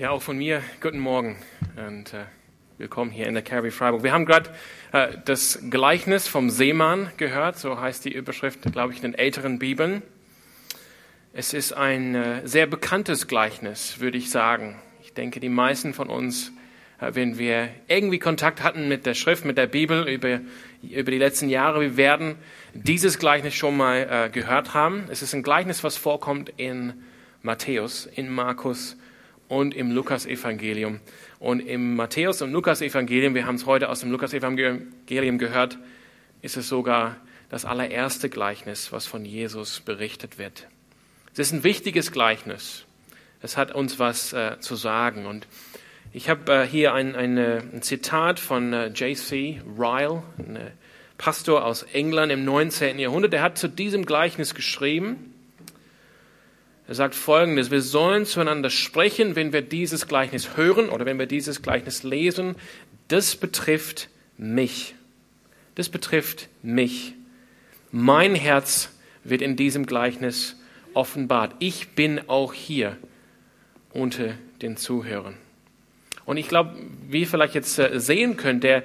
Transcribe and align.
Ja, 0.00 0.12
auch 0.12 0.22
von 0.22 0.38
mir 0.38 0.62
guten 0.80 0.98
Morgen 0.98 1.36
und 1.76 2.14
äh, 2.14 2.24
willkommen 2.78 3.10
hier 3.10 3.26
in 3.26 3.34
der 3.34 3.42
Carrie 3.42 3.70
Freiburg. 3.70 4.02
Wir 4.02 4.12
haben 4.12 4.24
gerade 4.24 4.48
äh, 4.92 5.08
das 5.26 5.60
Gleichnis 5.68 6.26
vom 6.26 6.48
Seemann 6.48 7.10
gehört, 7.18 7.58
so 7.58 7.78
heißt 7.78 8.06
die 8.06 8.14
Überschrift, 8.14 8.62
glaube 8.72 8.94
ich, 8.94 9.04
in 9.04 9.12
den 9.12 9.14
älteren 9.14 9.58
Bibeln. 9.58 10.00
Es 11.34 11.52
ist 11.52 11.74
ein 11.74 12.14
äh, 12.14 12.48
sehr 12.48 12.66
bekanntes 12.66 13.28
Gleichnis, 13.28 14.00
würde 14.00 14.16
ich 14.16 14.30
sagen. 14.30 14.80
Ich 15.02 15.12
denke, 15.12 15.38
die 15.38 15.50
meisten 15.50 15.92
von 15.92 16.08
uns, 16.08 16.50
äh, 16.98 17.10
wenn 17.12 17.36
wir 17.36 17.68
irgendwie 17.86 18.18
Kontakt 18.18 18.62
hatten 18.62 18.88
mit 18.88 19.04
der 19.04 19.12
Schrift, 19.12 19.44
mit 19.44 19.58
der 19.58 19.66
Bibel 19.66 20.08
über, 20.08 20.40
über 20.80 21.10
die 21.10 21.18
letzten 21.18 21.50
Jahre, 21.50 21.82
wir 21.82 21.96
werden 21.98 22.36
dieses 22.72 23.18
Gleichnis 23.18 23.52
schon 23.52 23.76
mal 23.76 24.08
äh, 24.10 24.30
gehört 24.30 24.72
haben. 24.72 25.04
Es 25.10 25.20
ist 25.20 25.34
ein 25.34 25.42
Gleichnis, 25.42 25.84
was 25.84 25.98
vorkommt 25.98 26.50
in 26.56 26.94
Matthäus, 27.42 28.06
in 28.06 28.30
Markus 28.30 28.96
und 29.50 29.74
im 29.74 29.90
Lukas-Evangelium. 29.90 31.00
Und 31.40 31.58
im 31.58 31.96
Matthäus- 31.96 32.40
und 32.40 32.52
Lukas-Evangelium, 32.52 33.34
wir 33.34 33.46
haben 33.46 33.56
es 33.56 33.66
heute 33.66 33.88
aus 33.88 34.00
dem 34.00 34.12
Lukas-Evangelium 34.12 35.38
gehört, 35.38 35.76
ist 36.40 36.56
es 36.56 36.68
sogar 36.68 37.16
das 37.48 37.64
allererste 37.64 38.30
Gleichnis, 38.30 38.92
was 38.92 39.06
von 39.06 39.24
Jesus 39.24 39.80
berichtet 39.80 40.38
wird. 40.38 40.68
Es 41.32 41.40
ist 41.40 41.52
ein 41.52 41.64
wichtiges 41.64 42.12
Gleichnis. 42.12 42.84
Es 43.42 43.56
hat 43.56 43.72
uns 43.72 43.98
was 43.98 44.32
äh, 44.32 44.60
zu 44.60 44.76
sagen. 44.76 45.26
Und 45.26 45.48
ich 46.12 46.28
habe 46.28 46.52
äh, 46.52 46.66
hier 46.66 46.94
ein, 46.94 47.16
eine, 47.16 47.64
ein, 47.72 47.82
Zitat 47.82 48.38
von 48.38 48.72
äh, 48.72 48.86
J.C. 48.88 49.60
Ryle, 49.76 50.22
ein 50.38 50.58
Pastor 51.18 51.64
aus 51.64 51.82
England 51.92 52.30
im 52.30 52.44
19. 52.44 53.00
Jahrhundert. 53.00 53.32
Der 53.32 53.42
hat 53.42 53.58
zu 53.58 53.66
diesem 53.66 54.06
Gleichnis 54.06 54.54
geschrieben, 54.54 55.29
er 56.90 56.96
sagt 56.96 57.14
Folgendes, 57.14 57.70
wir 57.70 57.82
sollen 57.82 58.26
zueinander 58.26 58.68
sprechen, 58.68 59.36
wenn 59.36 59.52
wir 59.52 59.62
dieses 59.62 60.08
Gleichnis 60.08 60.56
hören 60.56 60.88
oder 60.88 61.06
wenn 61.06 61.20
wir 61.20 61.26
dieses 61.26 61.62
Gleichnis 61.62 62.02
lesen. 62.02 62.56
Das 63.06 63.36
betrifft 63.36 64.08
mich. 64.36 64.96
Das 65.76 65.88
betrifft 65.88 66.48
mich. 66.64 67.14
Mein 67.92 68.34
Herz 68.34 68.90
wird 69.22 69.40
in 69.40 69.54
diesem 69.54 69.86
Gleichnis 69.86 70.56
offenbart. 70.92 71.54
Ich 71.60 71.90
bin 71.90 72.28
auch 72.28 72.52
hier 72.52 72.96
unter 73.92 74.34
den 74.60 74.76
Zuhörern. 74.76 75.36
Und 76.24 76.38
ich 76.38 76.48
glaube, 76.48 76.74
wie 77.08 77.20
ihr 77.20 77.28
vielleicht 77.28 77.54
jetzt 77.54 77.78
äh, 77.78 78.00
sehen 78.00 78.36
könnt, 78.36 78.64
der, 78.64 78.82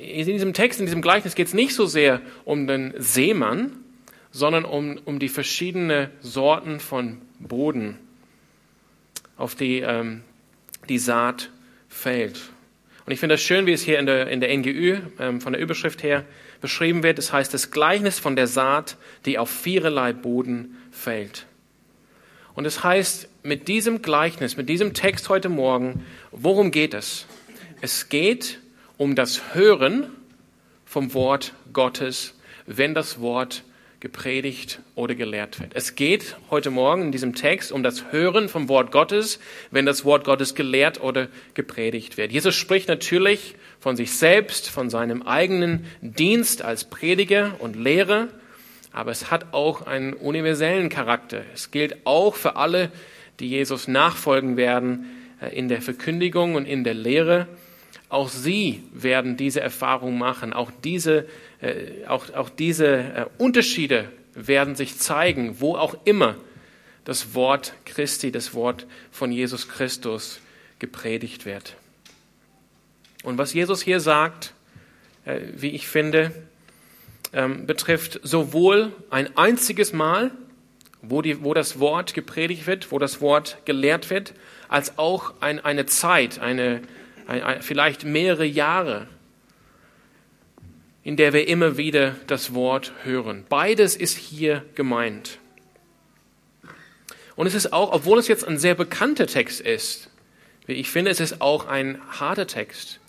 in 0.00 0.24
diesem 0.24 0.52
Text, 0.52 0.78
in 0.78 0.86
diesem 0.86 1.02
Gleichnis 1.02 1.34
geht 1.34 1.48
es 1.48 1.54
nicht 1.54 1.74
so 1.74 1.86
sehr 1.86 2.20
um 2.44 2.68
den 2.68 2.94
Seemann, 2.96 3.72
sondern 4.30 4.64
um, 4.64 4.98
um 5.04 5.18
die 5.18 5.28
verschiedenen 5.28 6.10
Sorten 6.20 6.80
von 6.80 7.20
Boden, 7.38 7.98
auf 9.36 9.54
die 9.54 9.80
ähm, 9.80 10.22
die 10.88 10.98
Saat 10.98 11.50
fällt. 11.88 12.50
Und 13.06 13.12
ich 13.12 13.20
finde 13.20 13.34
das 13.34 13.42
schön, 13.42 13.66
wie 13.66 13.72
es 13.72 13.82
hier 13.82 13.98
in 13.98 14.06
der, 14.06 14.28
in 14.28 14.40
der 14.40 14.56
NGÜ 14.56 14.98
ähm, 15.18 15.40
von 15.40 15.52
der 15.52 15.60
Überschrift 15.60 16.02
her 16.02 16.24
beschrieben 16.60 17.02
wird. 17.02 17.18
Das 17.18 17.32
heißt, 17.32 17.52
das 17.52 17.70
Gleichnis 17.70 18.18
von 18.18 18.36
der 18.36 18.46
Saat, 18.46 18.96
die 19.24 19.38
auf 19.38 19.50
viererlei 19.50 20.12
Boden 20.12 20.76
fällt. 20.90 21.46
Und 22.54 22.66
es 22.66 22.76
das 22.76 22.84
heißt, 22.84 23.28
mit 23.42 23.68
diesem 23.68 24.02
Gleichnis, 24.02 24.56
mit 24.56 24.68
diesem 24.68 24.92
Text 24.92 25.28
heute 25.28 25.48
Morgen, 25.48 26.04
worum 26.30 26.70
geht 26.70 26.94
es? 26.94 27.26
Es 27.80 28.08
geht 28.08 28.60
um 28.98 29.14
das 29.14 29.54
Hören 29.54 30.10
vom 30.84 31.14
Wort 31.14 31.54
Gottes, 31.72 32.34
wenn 32.66 32.94
das 32.94 33.20
Wort 33.20 33.64
gepredigt 34.00 34.80
oder 34.94 35.14
gelehrt 35.14 35.60
wird. 35.60 35.72
Es 35.74 35.94
geht 35.94 36.36
heute 36.50 36.70
Morgen 36.70 37.02
in 37.02 37.12
diesem 37.12 37.34
Text 37.34 37.70
um 37.70 37.82
das 37.82 38.10
Hören 38.10 38.48
vom 38.48 38.68
Wort 38.68 38.92
Gottes, 38.92 39.38
wenn 39.70 39.84
das 39.84 40.06
Wort 40.06 40.24
Gottes 40.24 40.54
gelehrt 40.54 41.02
oder 41.02 41.28
gepredigt 41.52 42.16
wird. 42.16 42.32
Jesus 42.32 42.54
spricht 42.54 42.88
natürlich 42.88 43.54
von 43.78 43.96
sich 43.96 44.12
selbst, 44.12 44.70
von 44.70 44.88
seinem 44.88 45.22
eigenen 45.22 45.84
Dienst 46.00 46.62
als 46.62 46.84
Prediger 46.84 47.56
und 47.58 47.76
Lehrer, 47.76 48.28
aber 48.92 49.10
es 49.10 49.30
hat 49.30 49.52
auch 49.52 49.86
einen 49.86 50.14
universellen 50.14 50.88
Charakter. 50.88 51.42
Es 51.54 51.70
gilt 51.70 52.06
auch 52.06 52.34
für 52.34 52.56
alle, 52.56 52.90
die 53.38 53.48
Jesus 53.48 53.86
nachfolgen 53.86 54.56
werden 54.56 55.06
äh, 55.40 55.54
in 55.56 55.68
der 55.68 55.82
Verkündigung 55.82 56.54
und 56.54 56.66
in 56.66 56.84
der 56.84 56.94
Lehre. 56.94 57.46
Auch 58.10 58.28
sie 58.28 58.82
werden 58.92 59.36
diese 59.36 59.60
Erfahrung 59.60 60.18
machen. 60.18 60.52
Auch 60.52 60.72
diese, 60.84 61.26
äh, 61.60 62.06
auch, 62.06 62.34
auch 62.34 62.50
diese 62.50 62.86
äh, 62.86 63.26
Unterschiede 63.38 64.10
werden 64.34 64.74
sich 64.74 64.98
zeigen, 64.98 65.60
wo 65.60 65.76
auch 65.76 65.94
immer 66.04 66.34
das 67.04 67.34
Wort 67.34 67.72
Christi, 67.84 68.32
das 68.32 68.52
Wort 68.52 68.86
von 69.10 69.32
Jesus 69.32 69.68
Christus 69.68 70.40
gepredigt 70.80 71.46
wird. 71.46 71.76
Und 73.22 73.38
was 73.38 73.54
Jesus 73.54 73.80
hier 73.80 74.00
sagt, 74.00 74.54
äh, 75.24 75.40
wie 75.54 75.70
ich 75.70 75.86
finde, 75.86 76.32
ähm, 77.32 77.66
betrifft 77.66 78.20
sowohl 78.24 78.92
ein 79.10 79.36
einziges 79.36 79.92
Mal, 79.92 80.32
wo, 81.00 81.22
die, 81.22 81.44
wo 81.44 81.54
das 81.54 81.78
Wort 81.78 82.12
gepredigt 82.14 82.66
wird, 82.66 82.90
wo 82.90 82.98
das 82.98 83.20
Wort 83.20 83.58
gelehrt 83.66 84.10
wird, 84.10 84.34
als 84.68 84.98
auch 84.98 85.34
ein, 85.40 85.60
eine 85.60 85.86
Zeit, 85.86 86.40
eine, 86.40 86.82
vielleicht 87.60 88.04
mehrere 88.04 88.44
Jahre, 88.44 89.06
in 91.02 91.16
der 91.16 91.32
wir 91.32 91.48
immer 91.48 91.76
wieder 91.76 92.16
das 92.26 92.54
Wort 92.54 92.92
hören. 93.04 93.44
Beides 93.48 93.96
ist 93.96 94.16
hier 94.16 94.64
gemeint. 94.74 95.38
Und 97.36 97.46
es 97.46 97.54
ist 97.54 97.72
auch, 97.72 97.92
obwohl 97.92 98.18
es 98.18 98.28
jetzt 98.28 98.46
ein 98.46 98.58
sehr 98.58 98.74
bekannter 98.74 99.26
Text 99.26 99.60
ist, 99.60 100.10
ich 100.66 100.90
finde, 100.90 101.10
es 101.10 101.20
ist 101.20 101.40
auch 101.40 101.66
ein 101.66 102.00
harter 102.10 102.46
Text, 102.46 103.00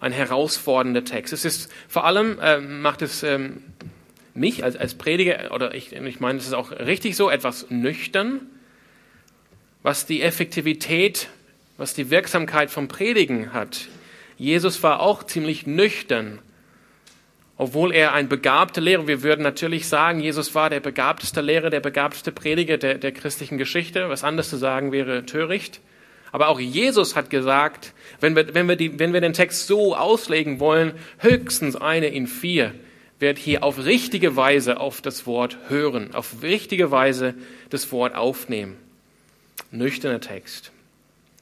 ein 0.00 0.12
herausfordernder 0.12 1.04
Text. 1.04 1.32
Es 1.32 1.44
ist 1.44 1.72
vor 1.86 2.04
allem, 2.04 2.38
äh, 2.40 2.60
macht 2.60 3.02
es 3.02 3.22
ähm, 3.22 3.62
mich 4.34 4.64
als, 4.64 4.76
als 4.76 4.94
Prediger, 4.94 5.52
oder 5.52 5.74
ich, 5.74 5.92
ich 5.92 6.20
meine, 6.20 6.38
es 6.38 6.46
ist 6.46 6.54
auch 6.54 6.70
richtig 6.72 7.16
so, 7.16 7.30
etwas 7.30 7.70
nüchtern, 7.70 8.40
was 9.82 10.06
die 10.06 10.22
Effektivität 10.22 11.28
was 11.78 11.94
die 11.94 12.10
Wirksamkeit 12.10 12.70
vom 12.70 12.88
Predigen 12.88 13.54
hat. 13.54 13.88
Jesus 14.36 14.82
war 14.82 15.00
auch 15.00 15.22
ziemlich 15.22 15.66
nüchtern, 15.66 16.40
obwohl 17.56 17.92
er 17.94 18.12
ein 18.12 18.28
begabter 18.28 18.80
Lehrer, 18.80 19.08
wir 19.08 19.22
würden 19.22 19.42
natürlich 19.42 19.88
sagen, 19.88 20.20
Jesus 20.20 20.54
war 20.54 20.70
der 20.70 20.80
begabteste 20.80 21.40
Lehrer, 21.40 21.70
der 21.70 21.80
begabteste 21.80 22.30
Prediger 22.30 22.76
der, 22.76 22.98
der 22.98 23.12
christlichen 23.12 23.58
Geschichte. 23.58 24.08
Was 24.08 24.22
anderes 24.22 24.50
zu 24.50 24.56
sagen 24.56 24.92
wäre 24.92 25.26
töricht. 25.26 25.80
Aber 26.30 26.48
auch 26.48 26.60
Jesus 26.60 27.16
hat 27.16 27.30
gesagt, 27.30 27.94
wenn 28.20 28.36
wir, 28.36 28.54
wenn, 28.54 28.68
wir 28.68 28.76
die, 28.76 28.98
wenn 28.98 29.12
wir 29.12 29.20
den 29.20 29.32
Text 29.32 29.66
so 29.66 29.96
auslegen 29.96 30.60
wollen, 30.60 30.92
höchstens 31.18 31.74
eine 31.74 32.08
in 32.08 32.26
vier 32.26 32.74
wird 33.18 33.38
hier 33.38 33.64
auf 33.64 33.84
richtige 33.84 34.36
Weise 34.36 34.78
auf 34.78 35.00
das 35.00 35.26
Wort 35.26 35.58
hören, 35.68 36.14
auf 36.14 36.42
richtige 36.42 36.92
Weise 36.92 37.34
das 37.70 37.90
Wort 37.90 38.14
aufnehmen. 38.14 38.76
Nüchterner 39.72 40.20
Text 40.20 40.70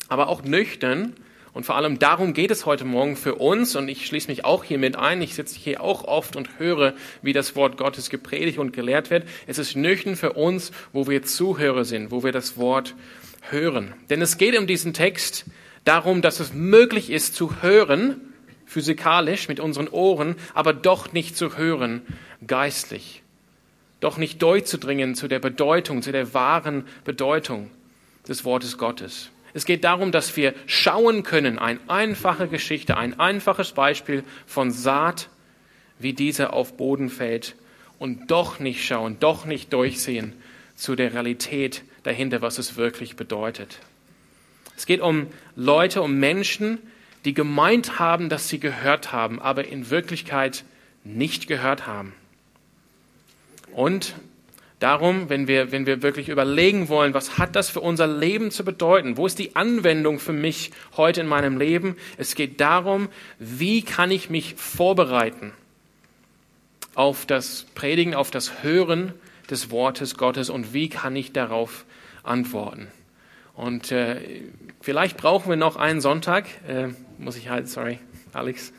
aber 0.09 0.29
auch 0.29 0.43
nüchtern. 0.43 1.15
Und 1.53 1.65
vor 1.65 1.77
allem 1.77 1.99
darum 1.99 2.35
geht 2.35 2.51
es 2.51 2.67
heute 2.67 2.85
Morgen 2.85 3.17
für 3.17 3.37
uns. 3.37 3.77
Und 3.77 3.89
ich 3.89 4.07
schließe 4.07 4.29
mich 4.29 4.45
auch 4.45 4.63
hier 4.63 4.79
mit 4.79 4.97
ein. 4.97 5.23
Ich 5.23 5.35
sitze 5.35 5.59
hier 5.59 5.81
auch 5.81 6.05
oft 6.05 6.37
und 6.37 6.59
höre, 6.59 6.95
wie 7.23 7.33
das 7.33 7.57
Wort 7.57 7.79
Gottes 7.79 8.11
gepredigt 8.11 8.59
und 8.59 8.73
gelehrt 8.73 9.11
wird. 9.11 9.25
Es 9.47 9.59
ist 9.59 9.75
nüchtern 9.75 10.17
für 10.17 10.35
uns, 10.35 10.71
wo 10.93 11.09
wir 11.09 11.23
Zuhörer 11.23 11.85
sind, 11.85 12.11
wo 12.11 12.23
wir 12.23 12.33
das 12.33 12.59
Wort 12.59 12.95
hören. 13.51 13.95
Denn 14.11 14.21
es 14.21 14.37
geht 14.37 14.59
um 14.59 14.67
diesen 14.67 14.93
Text 14.93 15.47
darum, 15.85 16.21
dass 16.21 16.41
es 16.41 16.53
möglich 16.53 17.11
ist 17.11 17.35
zu 17.35 17.63
hören, 17.63 18.21
physikalisch 18.67 19.49
mit 19.49 19.61
unseren 19.61 19.89
Ohren, 19.89 20.35
aber 20.53 20.75
doch 20.75 21.13
nicht 21.13 21.37
zu 21.37 21.57
hören, 21.57 22.03
geistlich. 22.47 23.23
Doch 24.01 24.19
nicht 24.19 24.43
durchzudringen 24.43 25.15
zu 25.15 25.29
der 25.29 25.39
Bedeutung, 25.39 26.03
zu 26.03 26.13
der 26.13 26.35
wahren 26.35 26.85
Bedeutung 27.05 27.71
des 28.29 28.45
Wortes 28.45 28.77
Gottes. 28.77 29.31
Es 29.57 29.65
geht 29.65 29.85
darum, 29.85 30.13
dass 30.13 30.37
wir 30.37 30.53
schauen 30.67 31.23
können, 31.23 31.59
eine 31.59 31.81
einfache 31.89 32.47
Geschichte, 32.47 32.99
ein 32.99 33.19
einfaches 33.19 33.73
Beispiel 33.73 34.23
von 34.47 34.71
Saat, 34.71 35.31
wie 35.99 36.13
diese 36.13 36.53
auf 36.53 36.77
Boden 36.77 37.09
fällt 37.09 37.57
und 37.99 38.31
doch 38.31 38.61
nicht 38.61 38.85
schauen, 38.85 39.17
doch 39.19 39.47
nicht 39.47 39.73
durchsehen 39.73 40.35
zu 40.75 40.95
der 40.95 41.15
Realität 41.15 41.85
dahinter, 42.03 42.43
was 42.43 42.59
es 42.59 42.77
wirklich 42.77 43.17
bedeutet. 43.17 43.79
Es 44.77 44.85
geht 44.85 45.01
um 45.01 45.29
Leute, 45.55 46.03
um 46.03 46.19
Menschen, 46.19 46.77
die 47.25 47.33
gemeint 47.33 47.99
haben, 47.99 48.29
dass 48.29 48.51
sie 48.51 48.61
gehört 48.61 49.13
haben, 49.13 49.41
aber 49.41 49.67
in 49.67 49.89
Wirklichkeit 49.89 50.65
nicht 51.03 51.49
gehört 51.49 51.87
haben. 51.87 52.13
Und 53.73 54.17
Darum, 54.79 55.31
wenn 55.31 55.49
wir, 55.49 55.73
wenn 55.73 55.87
wir 55.87 56.03
wirklich 56.03 56.29
überlegen 56.29 56.91
wollen, 56.91 57.15
was 57.15 57.39
hat 57.39 57.57
das 57.57 57.71
für 57.71 57.81
unser 57.81 58.07
Leben 58.07 58.51
zu 58.51 58.63
bedeuten? 58.63 59.17
Wo 59.17 59.27
ist 59.27 59.39
die 59.39 59.57
Anwendung 59.57 60.19
für 60.19 60.35
mich 60.35 60.71
heute 60.99 61.23
in 61.23 61.27
meinem 61.27 61.57
Leben? 61.57 61.97
Es 62.19 62.35
geht 62.35 62.61
darum, 62.61 63.09
wie 63.39 63.81
kann 63.81 64.11
ich 64.11 64.29
mich 64.29 64.55
vorbereiten 64.57 65.53
auf 66.95 67.25
das 67.25 67.67
Predigen, 67.75 68.15
auf 68.15 68.31
das 68.31 68.63
Hören 68.63 69.15
des 69.49 69.71
Wortes 69.71 70.19
Gottes 70.19 70.51
und 70.51 70.75
wie 70.75 70.91
kann 70.91 71.17
ich 71.17 71.33
darauf 71.33 71.87
antworten? 72.23 72.89
Und 73.55 73.91
äh, 73.93 74.43
vielleicht 74.83 75.17
brauchen 75.17 75.49
wir 75.49 75.57
noch 75.57 75.77
einen 75.77 76.03
Sonntag. 76.03 76.45
Äh, 76.69 76.89
muss 77.17 77.39
ich 77.39 77.49
halt, 77.49 77.71
sorry, 77.71 77.99
Alex. 78.35 78.75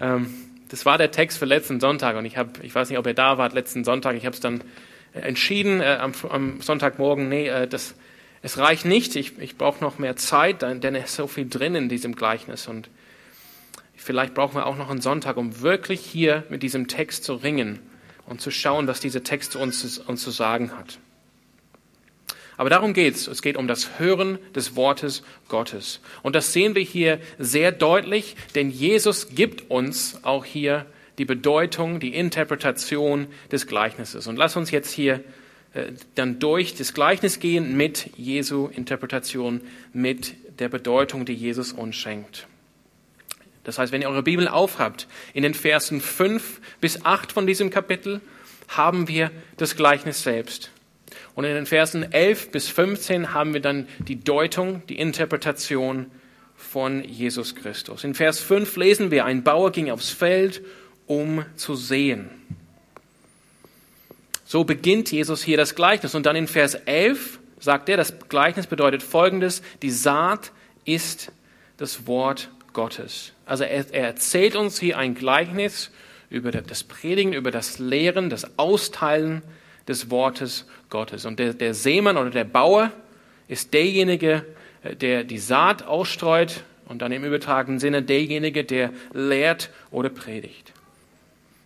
Ähm, 0.00 0.32
das 0.70 0.86
war 0.86 0.96
der 0.96 1.10
Text 1.10 1.36
für 1.36 1.44
letzten 1.44 1.80
Sonntag 1.80 2.16
und 2.16 2.24
ich 2.24 2.38
habe, 2.38 2.52
ich 2.62 2.74
weiß 2.74 2.88
nicht, 2.88 2.98
ob 2.98 3.06
ihr 3.06 3.12
da 3.12 3.36
wart 3.36 3.52
letzten 3.52 3.84
Sonntag. 3.84 4.16
Ich 4.16 4.24
habe 4.24 4.34
es 4.34 4.40
dann 4.40 4.62
entschieden 5.12 5.80
äh, 5.80 5.98
am, 6.00 6.12
am, 6.28 6.60
Sonntagmorgen. 6.60 7.28
Nee, 7.28 7.48
äh, 7.48 7.66
das, 7.66 7.94
es 8.42 8.58
reicht 8.58 8.84
nicht. 8.84 9.16
Ich, 9.16 9.38
ich 9.38 9.56
brauche 9.56 9.82
noch 9.82 9.98
mehr 9.98 10.16
Zeit, 10.16 10.62
denn 10.62 10.94
es 10.94 11.10
ist 11.10 11.16
so 11.16 11.26
viel 11.26 11.48
drin 11.48 11.74
in 11.74 11.88
diesem 11.88 12.16
Gleichnis 12.16 12.68
und 12.68 12.88
vielleicht 13.96 14.34
brauchen 14.34 14.54
wir 14.54 14.66
auch 14.66 14.76
noch 14.76 14.90
einen 14.90 15.02
Sonntag, 15.02 15.36
um 15.36 15.60
wirklich 15.60 16.00
hier 16.00 16.44
mit 16.48 16.62
diesem 16.62 16.88
Text 16.88 17.24
zu 17.24 17.34
ringen 17.34 17.80
und 18.26 18.40
zu 18.40 18.50
schauen, 18.50 18.86
was 18.86 19.00
dieser 19.00 19.22
Text 19.22 19.56
uns, 19.56 19.98
uns 19.98 20.22
zu 20.22 20.30
sagen 20.30 20.76
hat. 20.76 20.98
Aber 22.56 22.68
darum 22.68 22.92
geht's. 22.92 23.26
Es 23.26 23.40
geht 23.40 23.56
um 23.56 23.66
das 23.66 23.98
Hören 23.98 24.38
des 24.54 24.76
Wortes 24.76 25.22
Gottes. 25.48 26.00
Und 26.22 26.36
das 26.36 26.52
sehen 26.52 26.74
wir 26.74 26.82
hier 26.82 27.18
sehr 27.38 27.72
deutlich, 27.72 28.36
denn 28.54 28.70
Jesus 28.70 29.30
gibt 29.30 29.70
uns 29.70 30.20
auch 30.24 30.44
hier 30.44 30.84
die 31.20 31.26
Bedeutung, 31.26 32.00
die 32.00 32.14
Interpretation 32.14 33.26
des 33.52 33.66
Gleichnisses. 33.66 34.26
Und 34.26 34.36
lass 34.36 34.56
uns 34.56 34.70
jetzt 34.70 34.90
hier 34.90 35.22
äh, 35.74 35.92
dann 36.14 36.38
durch 36.38 36.74
das 36.74 36.94
Gleichnis 36.94 37.40
gehen 37.40 37.76
mit 37.76 38.08
Jesu 38.16 38.70
Interpretation, 38.74 39.60
mit 39.92 40.34
der 40.60 40.70
Bedeutung, 40.70 41.26
die 41.26 41.34
Jesus 41.34 41.74
uns 41.74 41.96
schenkt. 41.96 42.46
Das 43.64 43.78
heißt, 43.78 43.92
wenn 43.92 44.00
ihr 44.00 44.08
eure 44.08 44.22
Bibel 44.22 44.48
aufhabt, 44.48 45.08
in 45.34 45.42
den 45.42 45.52
Versen 45.52 46.00
5 46.00 46.62
bis 46.80 47.04
8 47.04 47.32
von 47.32 47.46
diesem 47.46 47.68
Kapitel 47.68 48.22
haben 48.68 49.06
wir 49.06 49.30
das 49.58 49.76
Gleichnis 49.76 50.22
selbst. 50.22 50.70
Und 51.34 51.44
in 51.44 51.54
den 51.54 51.66
Versen 51.66 52.10
11 52.10 52.50
bis 52.50 52.70
15 52.70 53.34
haben 53.34 53.52
wir 53.52 53.60
dann 53.60 53.88
die 53.98 54.20
Deutung, 54.24 54.84
die 54.88 54.98
Interpretation 54.98 56.06
von 56.56 57.04
Jesus 57.04 57.54
Christus. 57.56 58.04
In 58.04 58.14
Vers 58.14 58.40
5 58.40 58.74
lesen 58.76 59.10
wir, 59.10 59.26
ein 59.26 59.44
Bauer 59.44 59.70
ging 59.70 59.90
aufs 59.90 60.08
Feld, 60.08 60.62
um 61.10 61.44
zu 61.56 61.74
sehen. 61.74 62.30
So 64.44 64.62
beginnt 64.62 65.10
Jesus 65.10 65.42
hier 65.42 65.56
das 65.56 65.74
Gleichnis. 65.74 66.14
Und 66.14 66.24
dann 66.24 66.36
in 66.36 66.46
Vers 66.46 66.74
11 66.74 67.40
sagt 67.58 67.88
er, 67.88 67.96
das 67.96 68.14
Gleichnis 68.28 68.68
bedeutet 68.68 69.02
Folgendes, 69.02 69.60
die 69.82 69.90
Saat 69.90 70.52
ist 70.84 71.32
das 71.78 72.06
Wort 72.06 72.48
Gottes. 72.74 73.32
Also 73.44 73.64
er, 73.64 73.92
er 73.92 74.06
erzählt 74.06 74.54
uns 74.54 74.78
hier 74.78 74.98
ein 74.98 75.16
Gleichnis 75.16 75.90
über 76.30 76.52
das 76.52 76.84
Predigen, 76.84 77.32
über 77.32 77.50
das 77.50 77.80
Lehren, 77.80 78.30
das 78.30 78.56
Austeilen 78.56 79.42
des 79.88 80.10
Wortes 80.10 80.64
Gottes. 80.90 81.26
Und 81.26 81.40
der, 81.40 81.54
der 81.54 81.74
Seemann 81.74 82.18
oder 82.18 82.30
der 82.30 82.44
Bauer 82.44 82.92
ist 83.48 83.74
derjenige, 83.74 84.44
äh, 84.84 84.94
der 84.94 85.24
die 85.24 85.38
Saat 85.38 85.82
ausstreut 85.82 86.62
und 86.86 87.02
dann 87.02 87.10
im 87.10 87.24
übertragenen 87.24 87.80
Sinne 87.80 88.00
derjenige, 88.00 88.62
der 88.62 88.92
lehrt 89.12 89.70
oder 89.90 90.08
predigt. 90.08 90.72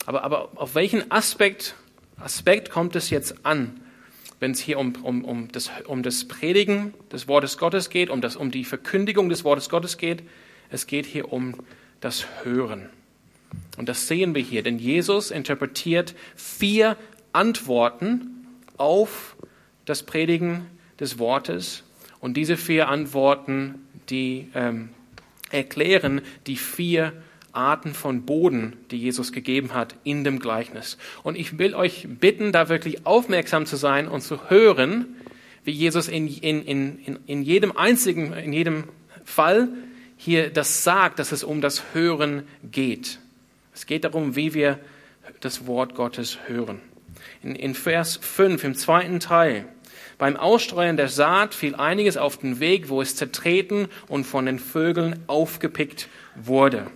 Aber, 0.06 0.22
aber 0.22 0.50
auf 0.56 0.74
welchen 0.74 1.10
Aspekt, 1.10 1.74
Aspekt 2.18 2.70
kommt 2.70 2.96
es 2.96 3.10
jetzt 3.10 3.44
an, 3.44 3.80
wenn 4.40 4.50
es 4.50 4.60
hier 4.60 4.78
um, 4.78 4.94
um, 5.02 5.24
um, 5.24 5.50
das, 5.50 5.70
um 5.86 6.02
das 6.02 6.26
Predigen 6.26 6.94
des 7.10 7.28
Wortes 7.28 7.56
Gottes 7.58 7.90
geht, 7.90 8.10
um, 8.10 8.20
das, 8.20 8.36
um 8.36 8.50
die 8.50 8.64
Verkündigung 8.64 9.28
des 9.28 9.44
Wortes 9.44 9.68
Gottes 9.68 9.96
geht? 9.96 10.22
Es 10.70 10.86
geht 10.86 11.06
hier 11.06 11.32
um 11.32 11.54
das 12.00 12.26
Hören. 12.42 12.90
Und 13.76 13.88
das 13.88 14.08
sehen 14.08 14.34
wir 14.34 14.42
hier, 14.42 14.62
denn 14.62 14.78
Jesus 14.78 15.30
interpretiert 15.30 16.14
vier 16.36 16.96
Antworten 17.32 18.46
auf 18.76 19.36
das 19.84 20.02
Predigen 20.02 20.66
des 21.00 21.18
Wortes. 21.18 21.82
Und 22.20 22.36
diese 22.36 22.56
vier 22.56 22.88
Antworten, 22.88 23.86
die 24.10 24.48
ähm, 24.54 24.90
erklären 25.50 26.22
die 26.46 26.56
vier 26.56 27.12
Arten 27.54 27.94
von 27.94 28.22
Boden, 28.26 28.74
die 28.90 28.98
Jesus 28.98 29.32
gegeben 29.32 29.74
hat 29.74 29.94
in 30.04 30.24
dem 30.24 30.38
Gleichnis. 30.38 30.98
Und 31.22 31.36
ich 31.36 31.58
will 31.58 31.74
euch 31.74 32.06
bitten, 32.08 32.52
da 32.52 32.68
wirklich 32.68 33.06
aufmerksam 33.06 33.66
zu 33.66 33.76
sein 33.76 34.08
und 34.08 34.20
zu 34.20 34.50
hören, 34.50 35.16
wie 35.64 35.72
Jesus 35.72 36.08
in, 36.08 36.28
in, 36.28 36.62
in, 36.62 37.18
in 37.26 37.42
jedem 37.42 37.76
einzigen, 37.76 38.32
in 38.32 38.52
jedem 38.52 38.84
Fall 39.24 39.68
hier 40.16 40.50
das 40.50 40.84
sagt, 40.84 41.18
dass 41.18 41.32
es 41.32 41.44
um 41.44 41.60
das 41.60 41.82
Hören 41.94 42.44
geht. 42.70 43.18
Es 43.74 43.86
geht 43.86 44.04
darum, 44.04 44.36
wie 44.36 44.54
wir 44.54 44.78
das 45.40 45.66
Wort 45.66 45.94
Gottes 45.94 46.38
hören 46.46 46.80
in, 47.44 47.54
in 47.54 47.74
Vers 47.74 48.18
5 48.20 48.64
im 48.64 48.74
zweiten 48.74 49.20
Teil. 49.20 49.66
Beim 50.18 50.36
Ausstreuen 50.36 50.96
der 50.96 51.08
Saat 51.08 51.54
fiel 51.54 51.74
einiges 51.74 52.16
auf 52.16 52.38
den 52.38 52.60
Weg, 52.60 52.88
wo 52.88 53.02
es 53.02 53.16
zertreten 53.16 53.88
und 54.08 54.24
von 54.24 54.46
den 54.46 54.58
Vögeln 54.58 55.20
aufgepickt 55.26 56.08
wurde. 56.36 56.86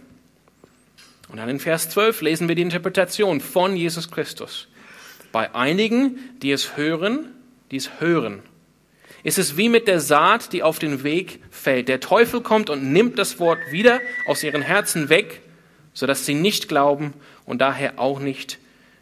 Und 1.28 1.38
dann 1.38 1.48
in 1.48 1.60
Vers 1.60 1.90
12 1.90 2.22
lesen 2.22 2.48
wir 2.48 2.54
die 2.54 2.62
Interpretation 2.62 3.40
von 3.40 3.76
Jesus 3.76 4.10
Christus. 4.10 4.68
Bei 5.30 5.54
einigen, 5.54 6.18
die 6.40 6.52
es 6.52 6.76
hören, 6.76 7.30
die 7.70 7.76
es 7.76 8.00
hören, 8.00 8.42
ist 9.22 9.38
es 9.38 9.56
wie 9.56 9.68
mit 9.68 9.88
der 9.88 10.00
Saat, 10.00 10.52
die 10.52 10.62
auf 10.62 10.78
den 10.78 11.02
Weg 11.02 11.40
fällt. 11.50 11.88
Der 11.88 12.00
Teufel 12.00 12.40
kommt 12.40 12.70
und 12.70 12.92
nimmt 12.92 13.18
das 13.18 13.38
Wort 13.38 13.58
wieder 13.70 14.00
aus 14.26 14.42
ihren 14.42 14.62
Herzen 14.62 15.08
weg, 15.08 15.42
sodass 15.92 16.24
sie 16.24 16.34
nicht 16.34 16.68
glauben 16.68 17.12
und 17.44 17.60
daher 17.60 17.98
auch 17.98 18.20
nicht 18.20 18.58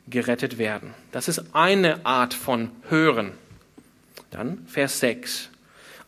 gerettet 0.09 0.59
werden. 0.59 0.95
Das 1.13 1.29
ist 1.29 1.55
eine 1.55 2.05
Art 2.07 2.35
von 2.35 2.71
Hören. 2.89 3.33
Dann 4.31 4.65
Vers 4.67 5.01
6. 5.01 5.51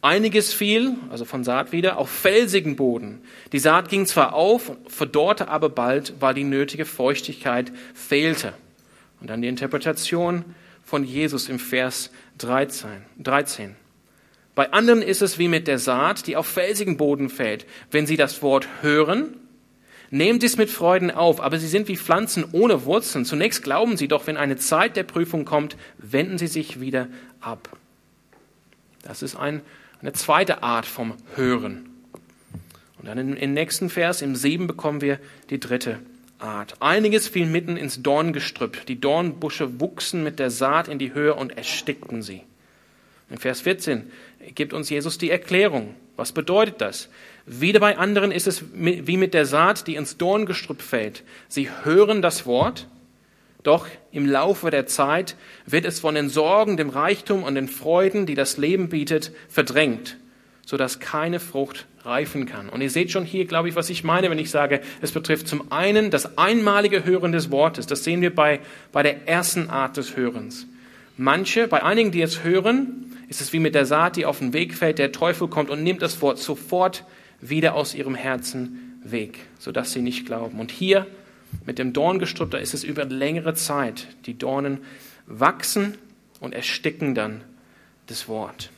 Einiges 0.00 0.52
fiel, 0.52 0.96
also 1.10 1.24
von 1.24 1.42
Saat 1.42 1.72
wieder, 1.72 1.98
auf 1.98 2.08
felsigen 2.08 2.76
Boden. 2.76 3.20
Die 3.52 3.58
Saat 3.58 3.88
ging 3.88 4.06
zwar 4.06 4.32
auf, 4.34 4.72
verdorrte 4.86 5.48
aber 5.48 5.68
bald, 5.68 6.14
weil 6.20 6.34
die 6.34 6.44
nötige 6.44 6.84
Feuchtigkeit 6.84 7.72
fehlte. 7.94 8.52
Und 9.20 9.28
dann 9.28 9.42
die 9.42 9.48
Interpretation 9.48 10.44
von 10.84 11.04
Jesus 11.04 11.48
im 11.48 11.58
Vers 11.58 12.10
13. 12.38 12.90
13. 13.18 13.74
Bei 14.54 14.72
anderen 14.72 15.02
ist 15.02 15.22
es 15.22 15.38
wie 15.38 15.48
mit 15.48 15.66
der 15.66 15.78
Saat, 15.78 16.26
die 16.26 16.36
auf 16.36 16.46
felsigen 16.46 16.96
Boden 16.96 17.28
fällt. 17.28 17.66
Wenn 17.90 18.06
sie 18.06 18.16
das 18.16 18.42
Wort 18.42 18.68
hören 18.82 19.34
Nehmt 20.10 20.42
es 20.42 20.56
mit 20.56 20.70
Freuden 20.70 21.10
auf, 21.10 21.40
aber 21.40 21.58
sie 21.58 21.68
sind 21.68 21.86
wie 21.88 21.96
Pflanzen 21.96 22.46
ohne 22.52 22.86
Wurzeln. 22.86 23.26
Zunächst 23.26 23.62
glauben 23.62 23.98
sie 23.98 24.08
doch, 24.08 24.26
wenn 24.26 24.38
eine 24.38 24.56
Zeit 24.56 24.96
der 24.96 25.02
Prüfung 25.02 25.44
kommt, 25.44 25.76
wenden 25.98 26.38
sie 26.38 26.46
sich 26.46 26.80
wieder 26.80 27.08
ab. 27.40 27.76
Das 29.02 29.22
ist 29.22 29.36
ein, 29.36 29.60
eine 30.00 30.12
zweite 30.12 30.62
Art 30.62 30.86
vom 30.86 31.14
Hören. 31.34 31.88
Und 32.98 33.06
dann 33.06 33.36
im, 33.36 33.54
nächsten 33.54 33.90
Vers, 33.90 34.22
im 34.22 34.36
Sieben, 34.36 34.66
bekommen 34.66 35.00
wir 35.00 35.18
die 35.50 35.60
dritte 35.60 35.98
Art. 36.38 36.76
Einiges 36.80 37.28
fiel 37.28 37.46
mitten 37.46 37.76
ins 37.76 38.02
Dorngestrüpp. 38.02 38.86
Die 38.86 39.00
Dornbusche 39.00 39.80
wuchsen 39.80 40.22
mit 40.22 40.38
der 40.38 40.50
Saat 40.50 40.88
in 40.88 40.98
die 40.98 41.14
Höhe 41.14 41.34
und 41.34 41.56
erstickten 41.56 42.22
sie. 42.22 42.42
In 43.30 43.38
Vers 43.38 43.60
14 43.60 44.10
gibt 44.54 44.72
uns 44.72 44.88
Jesus 44.90 45.18
die 45.18 45.30
Erklärung. 45.30 45.94
Was 46.16 46.32
bedeutet 46.32 46.80
das? 46.80 47.08
Wieder 47.46 47.80
bei 47.80 47.96
anderen 47.96 48.32
ist 48.32 48.46
es 48.46 48.64
wie 48.72 49.16
mit 49.16 49.34
der 49.34 49.46
Saat, 49.46 49.86
die 49.86 49.94
ins 49.94 50.16
Dorngestrüpp 50.16 50.82
fällt. 50.82 51.22
Sie 51.48 51.68
hören 51.84 52.22
das 52.22 52.46
Wort, 52.46 52.88
doch 53.68 53.86
im 54.10 54.26
Laufe 54.26 54.70
der 54.70 54.86
Zeit 54.86 55.36
wird 55.66 55.84
es 55.84 56.00
von 56.00 56.14
den 56.14 56.30
Sorgen, 56.30 56.76
dem 56.76 56.88
Reichtum 56.88 57.42
und 57.42 57.54
den 57.54 57.68
Freuden, 57.68 58.24
die 58.24 58.34
das 58.34 58.56
Leben 58.56 58.88
bietet, 58.88 59.30
verdrängt, 59.48 60.16
sodass 60.66 61.00
keine 61.00 61.38
Frucht 61.38 61.86
reifen 62.02 62.46
kann. 62.46 62.70
Und 62.70 62.80
ihr 62.80 62.90
seht 62.90 63.10
schon 63.10 63.24
hier, 63.24 63.44
glaube 63.44 63.68
ich, 63.68 63.76
was 63.76 63.90
ich 63.90 64.04
meine, 64.04 64.30
wenn 64.30 64.38
ich 64.38 64.50
sage, 64.50 64.80
es 65.02 65.12
betrifft 65.12 65.46
zum 65.46 65.70
einen 65.70 66.10
das 66.10 66.38
einmalige 66.38 67.04
Hören 67.04 67.32
des 67.32 67.50
Wortes. 67.50 67.86
Das 67.86 68.04
sehen 68.04 68.22
wir 68.22 68.34
bei, 68.34 68.60
bei 68.90 69.02
der 69.02 69.28
ersten 69.28 69.68
Art 69.68 69.98
des 69.98 70.16
Hörens. 70.16 70.66
Manche, 71.18 71.68
bei 71.68 71.82
einigen, 71.82 72.10
die 72.10 72.22
es 72.22 72.42
hören, 72.44 73.16
ist 73.28 73.42
es 73.42 73.52
wie 73.52 73.58
mit 73.58 73.74
der 73.74 73.84
Saat, 73.84 74.16
die 74.16 74.24
auf 74.24 74.38
den 74.38 74.54
Weg 74.54 74.72
fällt. 74.72 74.98
Der 74.98 75.12
Teufel 75.12 75.48
kommt 75.48 75.68
und 75.68 75.82
nimmt 75.82 76.00
das 76.00 76.22
Wort 76.22 76.38
sofort 76.38 77.04
wieder 77.42 77.74
aus 77.74 77.94
ihrem 77.94 78.14
Herzen 78.14 78.98
weg, 79.04 79.38
sodass 79.58 79.92
sie 79.92 80.00
nicht 80.00 80.24
glauben. 80.24 80.58
Und 80.58 80.70
hier 80.70 81.06
mit 81.64 81.78
dem 81.78 81.92
Dorngestrüpp, 81.92 82.50
da 82.50 82.58
ist 82.58 82.74
es 82.74 82.84
über 82.84 83.04
längere 83.04 83.54
Zeit. 83.54 84.08
Die 84.26 84.36
Dornen 84.36 84.78
wachsen 85.26 85.96
und 86.40 86.54
ersticken 86.54 87.14
dann 87.14 87.42
das 88.06 88.28
Wort. 88.28 88.70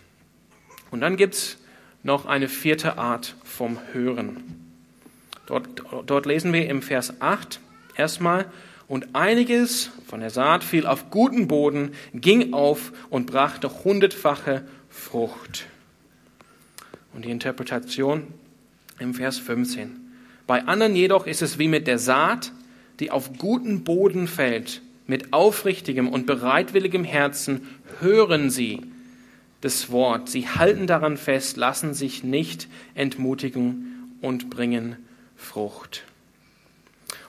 Und 0.90 1.00
dann 1.00 1.16
gibt 1.16 1.34
es 1.34 1.58
noch 2.02 2.26
eine 2.26 2.48
vierte 2.48 2.98
Art 2.98 3.36
vom 3.44 3.78
Hören. 3.92 4.38
Dort, 5.46 5.68
dort 6.06 6.26
lesen 6.26 6.52
wir 6.52 6.68
im 6.68 6.82
Vers 6.82 7.20
8 7.20 7.60
erstmal, 7.96 8.46
und 8.90 9.14
einiges 9.14 9.92
von 10.08 10.18
der 10.18 10.30
Saat 10.30 10.64
fiel 10.64 10.84
auf 10.84 11.10
guten 11.10 11.46
Boden, 11.46 11.92
ging 12.12 12.52
auf 12.52 12.92
und 13.08 13.26
brachte 13.26 13.84
hundertfache 13.84 14.64
Frucht. 14.88 15.66
Und 17.14 17.24
die 17.24 17.30
Interpretation 17.30 18.26
im 18.98 19.14
Vers 19.14 19.38
15. 19.38 19.92
Bei 20.48 20.64
anderen 20.64 20.96
jedoch 20.96 21.28
ist 21.28 21.40
es 21.40 21.60
wie 21.60 21.68
mit 21.68 21.86
der 21.86 22.00
Saat, 22.00 22.50
die 23.00 23.10
auf 23.10 23.36
guten 23.38 23.82
Boden 23.82 24.28
fällt. 24.28 24.82
Mit 25.06 25.32
aufrichtigem 25.32 26.08
und 26.08 26.26
bereitwilligem 26.26 27.02
Herzen 27.02 27.66
hören 28.00 28.50
sie, 28.50 28.82
das 29.60 29.90
Wort. 29.90 30.28
Sie 30.28 30.48
halten 30.48 30.86
daran 30.86 31.16
fest, 31.16 31.56
lassen 31.56 31.94
sich 31.94 32.22
nicht 32.22 32.68
entmutigen 32.94 34.14
und 34.20 34.50
bringen 34.50 34.96
Frucht. 35.36 36.04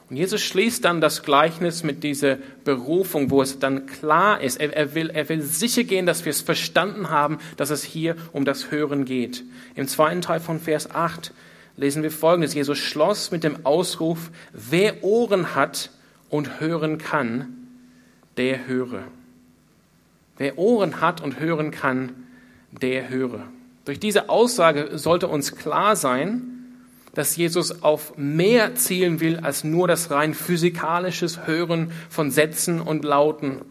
Und 0.09 0.17
Jesus 0.17 0.41
schließt 0.41 0.83
dann 0.83 0.99
das 0.99 1.23
Gleichnis 1.23 1.83
mit 1.83 2.03
dieser 2.03 2.37
Berufung, 2.65 3.31
wo 3.31 3.41
es 3.41 3.59
dann 3.59 3.85
klar 3.85 4.41
ist, 4.41 4.59
er, 4.59 4.75
er, 4.75 4.93
will, 4.93 5.09
er 5.09 5.29
will 5.29 5.41
sicher 5.41 5.85
gehen, 5.85 6.05
dass 6.05 6.25
wir 6.25 6.31
es 6.31 6.41
verstanden 6.41 7.09
haben, 7.09 7.37
dass 7.55 7.69
es 7.69 7.83
hier 7.83 8.17
um 8.33 8.43
das 8.43 8.71
Hören 8.71 9.05
geht. 9.05 9.43
Im 9.75 9.87
zweiten 9.87 10.21
Teil 10.21 10.41
von 10.41 10.59
Vers 10.59 10.91
8 10.91 11.33
lesen 11.77 12.03
wir 12.03 12.11
Folgendes. 12.11 12.53
Jesus 12.53 12.77
schloss 12.77 13.31
mit 13.31 13.43
dem 13.43 13.65
Ausruf, 13.65 14.31
wer 14.53 15.03
Ohren 15.03 15.55
hat 15.55 15.91
und 16.29 16.59
hören 16.59 16.97
kann, 16.97 17.47
der 18.37 18.67
höre. 18.67 19.03
Wer 20.37 20.57
Ohren 20.57 21.01
hat 21.01 21.21
und 21.21 21.39
hören 21.39 21.71
kann, 21.71 22.13
der 22.71 23.09
höre. 23.09 23.43
Durch 23.85 23.99
diese 23.99 24.29
Aussage 24.29 24.97
sollte 24.97 25.27
uns 25.27 25.55
klar 25.55 25.95
sein, 25.95 26.51
dass 27.13 27.35
Jesus 27.35 27.83
auf 27.83 28.17
mehr 28.17 28.75
zielen 28.75 29.19
will 29.19 29.39
als 29.39 29.63
nur 29.63 29.87
das 29.87 30.11
rein 30.11 30.33
physikalisches 30.33 31.45
Hören 31.45 31.91
von 32.09 32.31
Sätzen 32.31 32.79
und 32.79 33.03
Lauten, 33.03 33.61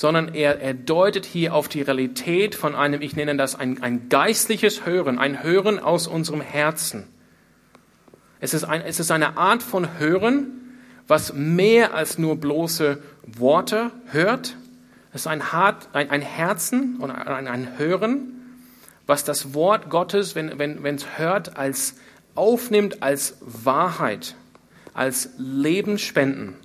sondern 0.00 0.34
er, 0.34 0.62
er 0.62 0.72
deutet 0.72 1.26
hier 1.26 1.54
auf 1.54 1.68
die 1.68 1.82
Realität 1.82 2.54
von 2.54 2.74
einem, 2.74 3.02
ich 3.02 3.16
nenne 3.16 3.36
das 3.36 3.54
ein, 3.54 3.82
ein 3.82 4.08
geistliches 4.08 4.86
Hören, 4.86 5.18
ein 5.18 5.42
Hören 5.42 5.78
aus 5.78 6.06
unserem 6.06 6.40
Herzen. 6.40 7.06
Es 8.40 8.54
ist, 8.54 8.64
ein, 8.64 8.80
es 8.80 8.98
ist 8.98 9.10
eine 9.10 9.36
Art 9.36 9.62
von 9.62 9.98
Hören, 9.98 10.78
was 11.06 11.34
mehr 11.34 11.92
als 11.92 12.16
nur 12.16 12.36
bloße 12.36 13.02
Worte 13.26 13.90
hört. 14.06 14.56
Es 15.12 15.20
ist 15.20 15.26
ein, 15.26 15.52
Hart, 15.52 15.90
ein, 15.92 16.08
ein 16.08 16.22
Herzen 16.22 16.96
und 16.96 17.10
ein, 17.10 17.46
ein 17.46 17.78
Hören, 17.78 18.56
was 19.06 19.24
das 19.24 19.52
Wort 19.52 19.90
Gottes, 19.90 20.34
wenn 20.34 20.48
es 20.48 20.58
wenn, 20.82 20.98
hört, 21.18 21.58
als 21.58 21.96
aufnimmt 22.34 23.02
als 23.02 23.36
Wahrheit, 23.42 24.34
als 24.94 25.28
Lebensspenden, 25.36 26.56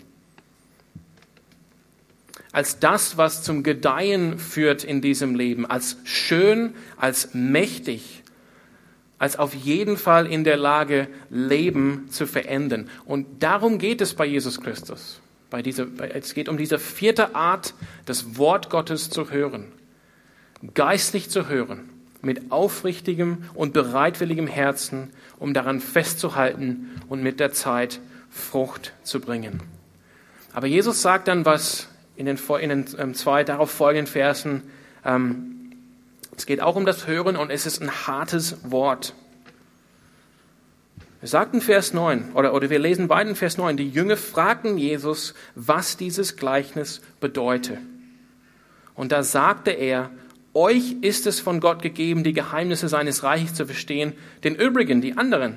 als 2.55 2.79
das, 2.79 3.17
was 3.17 3.43
zum 3.43 3.63
Gedeihen 3.63 4.39
führt 4.39 4.85
in 4.85 5.01
diesem 5.01 5.35
Leben, 5.35 5.65
als 5.65 5.97
schön, 6.05 6.73
als 6.95 7.33
mächtig, 7.33 8.23
als 9.19 9.37
auf 9.37 9.53
jeden 9.53 9.97
Fall 9.97 10.25
in 10.25 10.45
der 10.45 10.55
Lage, 10.55 11.09
Leben 11.29 12.07
zu 12.09 12.25
verändern. 12.25 12.89
Und 13.03 13.43
darum 13.43 13.77
geht 13.77 13.99
es 13.99 14.13
bei 14.13 14.25
Jesus 14.25 14.61
Christus. 14.61 15.19
Bei 15.49 15.61
dieser, 15.61 15.87
es 16.13 16.33
geht 16.33 16.47
um 16.47 16.55
diese 16.55 16.79
vierte 16.79 17.35
Art, 17.35 17.73
das 18.05 18.37
Wort 18.37 18.69
Gottes 18.69 19.09
zu 19.09 19.31
hören, 19.31 19.73
geistlich 20.73 21.29
zu 21.29 21.49
hören 21.49 21.89
mit 22.21 22.53
aufrichtigem 22.53 23.43
und 23.53 23.73
bereitwilligem 23.73 24.47
Herzen, 24.47 25.09
um 25.39 25.53
daran 25.53 25.81
festzuhalten 25.81 27.01
und 27.09 27.21
mit 27.21 27.41
der 27.41 27.51
Zeit 27.51 27.99
Frucht 28.29 28.93
zu 29.03 29.19
bringen. 29.19 29.61
Aber 30.53 30.67
Jesus 30.67 31.01
sagt 31.01 31.27
dann 31.27 31.43
was 31.43 31.89
in 32.15 32.25
den, 32.25 32.37
in 32.59 32.69
den 32.69 32.85
ähm, 32.97 33.13
zwei 33.13 33.43
darauf 33.43 33.71
folgenden 33.71 34.07
Versen. 34.07 34.63
Ähm, 35.03 35.71
es 36.35 36.45
geht 36.45 36.61
auch 36.61 36.75
um 36.75 36.85
das 36.85 37.07
Hören 37.07 37.35
und 37.35 37.49
es 37.49 37.65
ist 37.65 37.81
ein 37.81 37.91
hartes 38.07 38.57
Wort. 38.69 39.13
Wir 41.21 41.29
sagten 41.29 41.61
Vers 41.61 41.93
9, 41.93 42.33
oder, 42.33 42.53
oder 42.53 42.69
wir 42.69 42.77
lesen 42.77 43.07
beiden 43.07 43.35
Vers 43.35 43.57
9, 43.57 43.77
die 43.77 43.89
Jünger 43.89 44.17
fragten 44.17 44.77
Jesus, 44.77 45.33
was 45.55 45.97
dieses 45.97 46.35
Gleichnis 46.35 47.01
bedeute. 47.19 47.79
Und 48.93 49.11
da 49.11 49.23
sagte 49.23 49.71
er, 49.71 50.11
euch 50.53 50.95
ist 51.01 51.25
es 51.27 51.39
von 51.39 51.59
Gott 51.59 51.81
gegeben, 51.81 52.23
die 52.23 52.33
Geheimnisse 52.33 52.87
seines 52.87 53.23
Reiches 53.23 53.55
zu 53.55 53.65
verstehen, 53.65 54.13
den 54.43 54.55
übrigen, 54.55 55.01
die 55.01 55.17
anderen. 55.17 55.55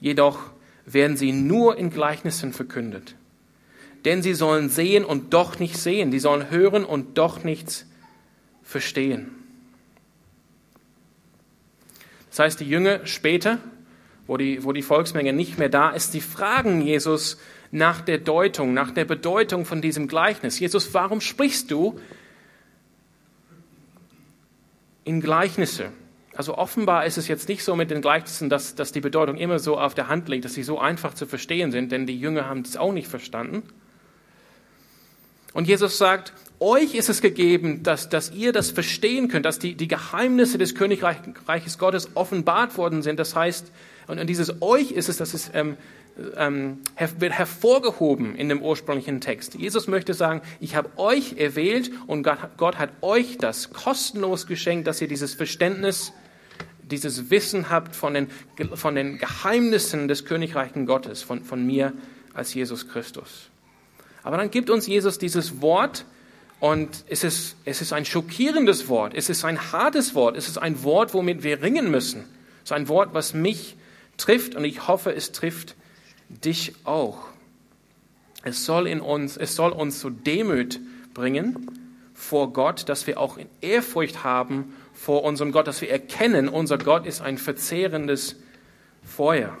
Jedoch 0.00 0.38
werden 0.86 1.16
sie 1.16 1.32
nur 1.32 1.76
in 1.78 1.90
Gleichnissen 1.90 2.52
verkündet. 2.52 3.16
Denn 4.04 4.22
sie 4.22 4.34
sollen 4.34 4.68
sehen 4.68 5.04
und 5.04 5.32
doch 5.32 5.58
nicht 5.58 5.76
sehen, 5.76 6.12
sie 6.12 6.18
sollen 6.18 6.50
hören 6.50 6.84
und 6.84 7.16
doch 7.16 7.44
nichts 7.44 7.86
verstehen. 8.62 9.30
Das 12.30 12.40
heißt, 12.40 12.60
die 12.60 12.68
Jünger 12.68 13.06
später, 13.06 13.58
wo 14.26 14.36
die, 14.36 14.64
wo 14.64 14.72
die 14.72 14.82
Volksmenge 14.82 15.32
nicht 15.32 15.58
mehr 15.58 15.68
da 15.68 15.90
ist, 15.90 16.14
die 16.14 16.20
fragen 16.20 16.82
Jesus 16.82 17.38
nach 17.70 18.00
der 18.00 18.18
Deutung, 18.18 18.74
nach 18.74 18.90
der 18.90 19.04
Bedeutung 19.04 19.64
von 19.64 19.80
diesem 19.80 20.08
Gleichnis. 20.08 20.58
Jesus, 20.58 20.92
warum 20.94 21.20
sprichst 21.20 21.70
du 21.70 21.98
in 25.04 25.20
Gleichnisse. 25.20 25.92
Also 26.34 26.58
offenbar 26.58 27.06
ist 27.06 27.18
es 27.18 27.28
jetzt 27.28 27.48
nicht 27.48 27.62
so 27.62 27.76
mit 27.76 27.90
den 27.90 28.00
Gleichnissen, 28.00 28.48
dass, 28.48 28.74
dass 28.74 28.90
die 28.90 29.00
Bedeutung 29.00 29.36
immer 29.36 29.58
so 29.58 29.78
auf 29.78 29.94
der 29.94 30.08
Hand 30.08 30.28
liegt, 30.28 30.44
dass 30.44 30.54
sie 30.54 30.64
so 30.64 30.80
einfach 30.80 31.14
zu 31.14 31.26
verstehen 31.26 31.70
sind, 31.70 31.92
denn 31.92 32.06
die 32.06 32.18
Jünger 32.18 32.48
haben 32.48 32.62
es 32.62 32.76
auch 32.76 32.92
nicht 32.92 33.06
verstanden. 33.06 33.62
Und 35.54 35.66
Jesus 35.66 35.96
sagt, 35.96 36.34
euch 36.60 36.94
ist 36.94 37.08
es 37.08 37.22
gegeben, 37.22 37.82
dass, 37.82 38.08
dass 38.08 38.32
ihr 38.32 38.52
das 38.52 38.70
verstehen 38.70 39.28
könnt, 39.28 39.46
dass 39.46 39.58
die, 39.58 39.74
die 39.74 39.88
Geheimnisse 39.88 40.58
des 40.58 40.74
Königreiches 40.74 41.78
Gottes 41.78 42.10
offenbart 42.14 42.76
worden 42.76 43.02
sind. 43.02 43.18
Das 43.18 43.34
heißt, 43.34 43.70
und 44.06 44.28
dieses 44.28 44.60
euch 44.60 44.90
ist 44.90 45.08
es, 45.08 45.16
dass 45.16 45.32
es 45.32 45.50
ähm, 45.54 45.76
ähm, 46.36 46.78
wird 47.18 47.32
hervorgehoben 47.32 48.34
in 48.36 48.48
dem 48.48 48.62
ursprünglichen 48.62 49.20
Text. 49.20 49.54
Jesus 49.54 49.88
möchte 49.88 50.14
sagen, 50.14 50.42
ich 50.60 50.76
habe 50.76 50.90
euch 50.96 51.36
erwählt 51.38 51.90
und 52.06 52.22
Gott, 52.22 52.38
Gott 52.56 52.78
hat 52.78 52.90
euch 53.00 53.38
das 53.38 53.72
kostenlos 53.72 54.46
geschenkt, 54.46 54.86
dass 54.86 55.00
ihr 55.00 55.08
dieses 55.08 55.34
Verständnis, 55.34 56.12
dieses 56.82 57.30
Wissen 57.30 57.70
habt 57.70 57.96
von 57.96 58.14
den, 58.14 58.28
von 58.74 58.94
den 58.94 59.18
Geheimnissen 59.18 60.06
des 60.06 60.24
Königreichen 60.24 60.86
Gottes, 60.86 61.22
von, 61.22 61.44
von 61.44 61.64
mir 61.66 61.92
als 62.32 62.54
Jesus 62.54 62.88
Christus. 62.88 63.50
Aber 64.24 64.38
dann 64.38 64.50
gibt 64.50 64.70
uns 64.70 64.86
Jesus 64.86 65.18
dieses 65.18 65.60
Wort 65.60 66.06
und 66.58 67.04
es 67.08 67.24
ist, 67.24 67.56
es 67.66 67.82
ist 67.82 67.92
ein 67.92 68.06
schockierendes 68.06 68.88
Wort, 68.88 69.12
es 69.14 69.28
ist 69.28 69.44
ein 69.44 69.70
hartes 69.70 70.14
Wort, 70.14 70.36
es 70.36 70.48
ist 70.48 70.56
ein 70.58 70.82
Wort, 70.82 71.12
womit 71.12 71.42
wir 71.42 71.62
ringen 71.62 71.90
müssen. 71.90 72.24
Es 72.64 72.70
ist 72.70 72.72
ein 72.72 72.88
Wort, 72.88 73.12
was 73.12 73.34
mich 73.34 73.76
trifft 74.16 74.54
und 74.54 74.64
ich 74.64 74.88
hoffe, 74.88 75.14
es 75.14 75.32
trifft 75.32 75.76
dich 76.28 76.72
auch. 76.84 77.28
Es 78.42 78.64
soll, 78.64 78.86
in 78.86 79.00
uns, 79.00 79.36
es 79.36 79.54
soll 79.54 79.72
uns 79.72 80.00
zu 80.00 80.10
Demut 80.10 80.80
bringen 81.12 81.70
vor 82.14 82.52
Gott, 82.52 82.88
dass 82.88 83.06
wir 83.06 83.20
auch 83.20 83.36
in 83.36 83.48
Ehrfurcht 83.60 84.24
haben 84.24 84.74
vor 84.94 85.24
unserem 85.24 85.52
Gott, 85.52 85.66
dass 85.66 85.80
wir 85.80 85.90
erkennen, 85.90 86.48
unser 86.48 86.78
Gott 86.78 87.04
ist 87.04 87.20
ein 87.20 87.36
verzehrendes 87.36 88.36
Feuer. 89.02 89.56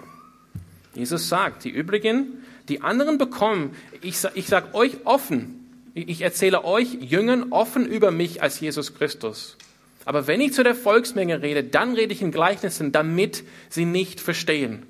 Jesus 0.94 1.28
sagt, 1.28 1.64
die 1.64 1.70
übrigen, 1.70 2.43
die 2.68 2.80
anderen 2.80 3.18
bekommen, 3.18 3.76
ich, 4.00 4.16
ich 4.34 4.46
sage 4.46 4.74
euch 4.74 5.04
offen, 5.04 5.60
ich 5.94 6.22
erzähle 6.22 6.64
euch 6.64 6.94
Jüngern 7.00 7.52
offen 7.52 7.86
über 7.86 8.10
mich 8.10 8.42
als 8.42 8.60
Jesus 8.60 8.94
Christus. 8.94 9.56
Aber 10.04 10.26
wenn 10.26 10.40
ich 10.40 10.52
zu 10.52 10.62
der 10.62 10.74
Volksmenge 10.74 11.40
rede, 11.40 11.62
dann 11.64 11.94
rede 11.94 12.12
ich 12.12 12.20
in 12.20 12.30
Gleichnissen, 12.30 12.92
damit 12.92 13.44
sie 13.70 13.84
nicht 13.84 14.20
verstehen 14.20 14.84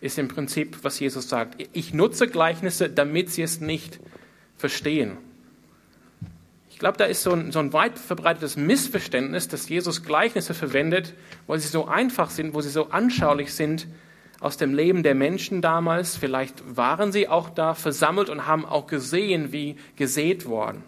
ist 0.00 0.18
im 0.18 0.28
Prinzip, 0.28 0.78
was 0.82 1.00
Jesus 1.00 1.28
sagt. 1.28 1.56
Ich 1.72 1.94
nutze 1.94 2.28
Gleichnisse, 2.28 2.88
damit 2.88 3.30
sie 3.30 3.42
es 3.42 3.60
nicht 3.60 3.98
verstehen. 4.56 5.16
Ich 6.70 6.78
glaube, 6.78 6.98
da 6.98 7.04
ist 7.04 7.22
so 7.22 7.32
ein, 7.32 7.52
so 7.52 7.58
ein 7.58 7.72
weit 7.72 7.98
verbreitetes 7.98 8.56
Missverständnis, 8.56 9.48
dass 9.48 9.68
Jesus 9.68 10.02
Gleichnisse 10.02 10.52
verwendet, 10.52 11.14
weil 11.46 11.58
sie 11.58 11.68
so 11.68 11.86
einfach 11.86 12.30
sind, 12.30 12.52
wo 12.52 12.60
sie 12.60 12.68
so 12.68 12.90
anschaulich 12.90 13.54
sind 13.54 13.86
aus 14.46 14.56
dem 14.56 14.74
Leben 14.74 15.02
der 15.02 15.16
Menschen 15.16 15.60
damals. 15.60 16.16
Vielleicht 16.16 16.76
waren 16.76 17.10
sie 17.10 17.28
auch 17.28 17.50
da 17.50 17.74
versammelt 17.74 18.30
und 18.30 18.46
haben 18.46 18.64
auch 18.64 18.86
gesehen, 18.86 19.50
wie 19.50 19.74
gesät 19.96 20.46
worden. 20.46 20.84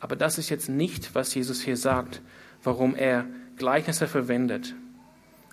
Aber 0.00 0.16
das 0.16 0.36
ist 0.36 0.50
jetzt 0.50 0.68
nicht, 0.68 1.14
was 1.14 1.32
Jesus 1.32 1.62
hier 1.62 1.76
sagt, 1.76 2.20
warum 2.64 2.96
er 2.96 3.24
Gleichnisse 3.56 4.08
verwendet. 4.08 4.74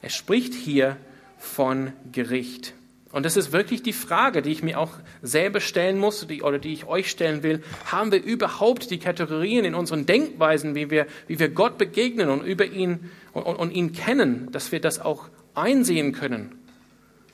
Er 0.01 0.09
spricht 0.09 0.55
hier 0.55 0.97
von 1.37 1.93
Gericht. 2.11 2.73
Und 3.11 3.27
das 3.27 3.37
ist 3.37 3.51
wirklich 3.51 3.83
die 3.83 3.93
Frage, 3.93 4.41
die 4.41 4.51
ich 4.51 4.63
mir 4.63 4.79
auch 4.79 4.93
selber 5.21 5.59
stellen 5.59 5.99
muss 5.99 6.25
die, 6.27 6.41
oder 6.41 6.57
die 6.57 6.73
ich 6.73 6.87
euch 6.87 7.11
stellen 7.11 7.43
will. 7.43 7.61
Haben 7.85 8.11
wir 8.11 8.23
überhaupt 8.23 8.89
die 8.89 8.97
Kategorien 8.97 9.65
in 9.65 9.75
unseren 9.75 10.07
Denkweisen, 10.07 10.73
wie 10.73 10.89
wir, 10.89 11.05
wie 11.27 11.37
wir 11.37 11.49
Gott 11.49 11.77
begegnen 11.77 12.29
und 12.29 12.43
über 12.43 12.65
ihn 12.65 13.11
und, 13.33 13.43
und, 13.43 13.71
ihn 13.71 13.93
kennen, 13.93 14.49
dass 14.51 14.71
wir 14.71 14.81
das 14.81 14.99
auch 14.99 15.29
einsehen 15.53 16.11
können? 16.11 16.56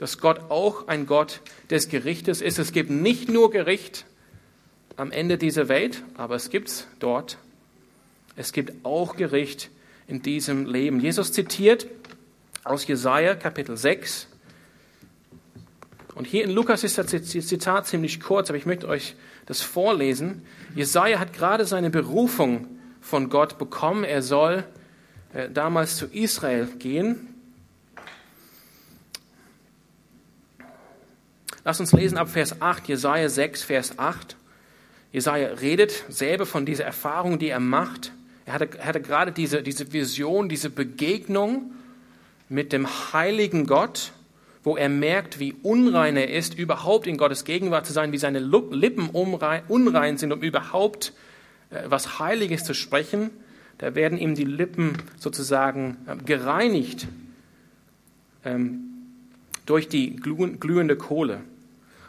Dass 0.03 0.17
Gott 0.17 0.51
auch 0.51 0.89
ein 0.89 1.05
Gott 1.05 1.39
des 1.69 1.88
Gerichtes 1.88 2.41
ist. 2.41 2.60
Es 2.60 2.74
gibt 2.74 2.89
nicht 2.89 3.29
nur 3.29 3.51
Gericht 3.51 4.03
am 4.98 5.13
Ende 5.13 5.38
dieser 5.38 5.69
Welt, 5.69 6.03
aber 6.17 6.36
es 6.36 6.50
gibt 6.50 6.67
es 6.67 6.88
dort. 7.00 7.38
Es 8.36 8.51
gibt 8.51 8.86
auch 8.86 9.15
Gericht 9.15 9.69
in 10.05 10.22
diesem 10.22 10.65
Leben. 10.65 11.00
Jesus 11.00 11.31
zitiert 11.31 11.88
aus 12.65 12.86
Jesaja 12.86 13.33
Kapitel 13.36 13.77
6 13.77 14.27
Und 16.15 16.27
hier 16.27 16.43
in 16.43 16.51
Lukas 16.51 16.83
ist 16.83 16.98
das 16.98 17.07
Zitat 17.07 17.88
ziemlich 17.88 18.19
kurz, 18.19 18.50
aber 18.50 18.57
ich 18.57 18.65
möchte 18.65 18.89
euch 18.89 19.15
das 19.45 19.62
vorlesen. 19.62 20.41
Jesaja 20.75 21.17
hat 21.17 21.31
gerade 21.31 21.65
seine 21.65 21.89
Berufung 21.89 22.67
von 23.00 23.29
Gott 23.29 23.57
bekommen. 23.57 24.03
Er 24.03 24.22
soll 24.22 24.65
äh, 25.33 25.50
damals 25.50 25.95
zu 25.95 26.07
Israel 26.07 26.67
gehen. 26.77 27.33
Lass 31.65 31.79
uns 31.79 31.93
lesen 31.93 32.17
ab 32.17 32.29
Vers 32.29 32.62
8, 32.62 32.89
Jesaja 32.89 33.29
6, 33.29 33.63
Vers 33.63 33.98
8. 33.98 34.36
Jesaja 35.13 35.48
redet 35.48 36.03
selber 36.10 36.46
von 36.46 36.65
dieser 36.65 36.84
Erfahrung, 36.84 37.39
die 37.39 37.50
er 37.50 37.62
macht. 37.62 38.12
Er 38.46 38.53
hatte, 38.53 38.70
hatte 38.79 39.01
gerade 39.01 39.32
diese, 39.32 39.63
diese 39.63 39.93
Vision, 39.93 40.50
diese 40.50 40.70
Begegnung 40.70 41.72
mit 42.50 42.74
dem 42.74 42.88
heiligen 43.13 43.65
Gott, 43.65 44.12
wo 44.63 44.75
er 44.75 44.89
merkt, 44.89 45.39
wie 45.39 45.53
unrein 45.63 46.17
er 46.17 46.29
ist, 46.29 46.53
überhaupt 46.53 47.08
in 47.08 47.17
Gottes 47.17 47.46
Gegenwart 47.46 47.86
zu 47.86 47.93
sein, 47.93 48.12
wie 48.12 48.17
seine 48.17 48.39
Lippen 48.39 49.10
unrein 49.10 50.17
sind, 50.17 50.34
um 50.34 50.41
überhaupt 50.41 51.13
äh, 51.70 51.84
was 51.86 52.20
Heiliges 52.20 52.65
zu 52.65 52.74
sprechen. 52.74 53.29
Da 53.77 53.96
werden 53.96 54.17
ihm 54.17 54.36
die 54.36 54.46
Lippen 54.46 54.98
sozusagen 55.17 55.98
ähm, 56.10 56.25
gereinigt 56.25 57.08
ähm, 58.43 58.82
durch 59.65 59.88
die 59.88 60.17
glühende 60.17 60.98
Kohle. 60.98 61.41